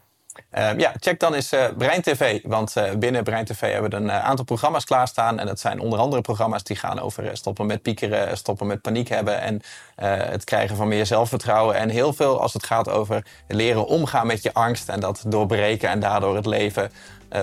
Uh, 0.58 0.78
ja, 0.78 0.94
check 1.00 1.20
dan 1.20 1.34
eens 1.34 1.54
uh, 1.54 1.66
Brein 1.78 2.02
TV. 2.02 2.40
Want 2.44 2.76
uh, 2.78 2.92
binnen 2.92 3.24
Brein 3.24 3.46
TV 3.46 3.72
hebben 3.72 3.92
we 3.92 3.96
een 3.96 4.12
aantal 4.12 4.46
programma's 4.46 4.86
klaarstaan. 4.86 5.40
En 5.40 5.46
dat 5.46 5.60
zijn 5.60 5.80
onder 5.80 6.00
andere 6.00 6.22
programma's 6.22 6.64
die 6.64 6.76
gaan 6.76 7.00
over 7.00 7.38
stoppen 7.38 7.66
met 7.66 7.82
piekeren, 7.82 8.38
stoppen 8.38 8.68
met 8.68 8.82
paniek 8.82 9.08
hebben. 9.08 9.40
En 9.42 9.62
het 10.32 10.44
krijgen 10.44 10.76
van 10.76 10.88
meer 10.88 11.06
zelfvertrouwen. 11.06 11.76
En 11.76 11.90
heel 11.90 12.14
veel 12.14 12.42
als 12.42 12.54
het 12.54 12.66
gaat 12.66 12.90
over 12.90 13.26
leren 13.48 13.86
omgaan 13.86 14.28
met 14.28 14.44
je 14.44 14.54
angst. 14.54 14.90
En 14.90 15.00
dat 15.00 15.24
doorbreken 15.28 15.90
en 15.90 16.00
daardoor 16.00 16.36
het 16.36 16.46
leven 16.46 16.92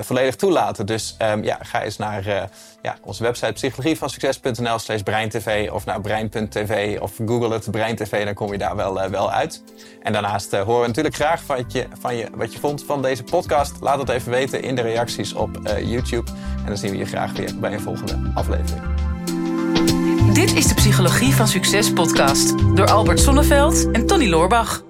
volledig 0.00 0.36
toelaten. 0.36 0.86
Dus 0.86 1.16
um, 1.22 1.44
ja, 1.44 1.58
ga 1.62 1.82
eens 1.82 1.96
naar 1.96 2.26
uh, 2.26 2.42
ja, 2.82 2.96
onze 3.02 3.22
website 3.22 3.52
psychologievansucces.nl 3.52 4.78
slash 4.78 5.02
breintv 5.02 5.68
of 5.72 5.84
naar 5.84 6.00
brein.tv 6.00 7.00
of 7.00 7.12
google 7.26 7.52
het 7.52 7.70
breintv, 7.70 8.24
dan 8.24 8.34
kom 8.34 8.52
je 8.52 8.58
daar 8.58 8.76
wel, 8.76 9.04
uh, 9.04 9.08
wel 9.08 9.32
uit. 9.32 9.62
En 10.02 10.12
daarnaast 10.12 10.52
horen 10.52 10.80
we 10.80 10.86
natuurlijk 10.86 11.14
graag 11.14 11.42
van 11.42 11.64
je, 11.68 11.86
van 11.98 12.16
je, 12.16 12.28
wat 12.34 12.52
je 12.52 12.58
vond 12.58 12.84
van 12.84 13.02
deze 13.02 13.22
podcast. 13.22 13.72
Laat 13.80 13.98
het 13.98 14.08
even 14.08 14.30
weten 14.30 14.62
in 14.62 14.74
de 14.74 14.82
reacties 14.82 15.32
op 15.32 15.58
YouTube. 15.84 16.30
En 16.58 16.66
dan 16.66 16.76
zien 16.76 16.90
we 16.90 16.96
je 16.96 17.06
graag 17.06 17.32
weer 17.32 17.58
bij 17.60 17.72
een 17.72 17.80
volgende 17.80 18.30
aflevering. 18.34 18.82
Dit 20.32 20.54
is 20.54 20.66
de 20.66 20.74
Psychologie 20.74 21.34
van 21.34 21.48
Succes 21.48 21.92
podcast 21.92 22.76
door 22.76 22.90
Albert 22.90 23.20
Sonneveld 23.20 23.90
en 23.90 24.06
Tony 24.06 24.28
Loorbach. 24.28 24.89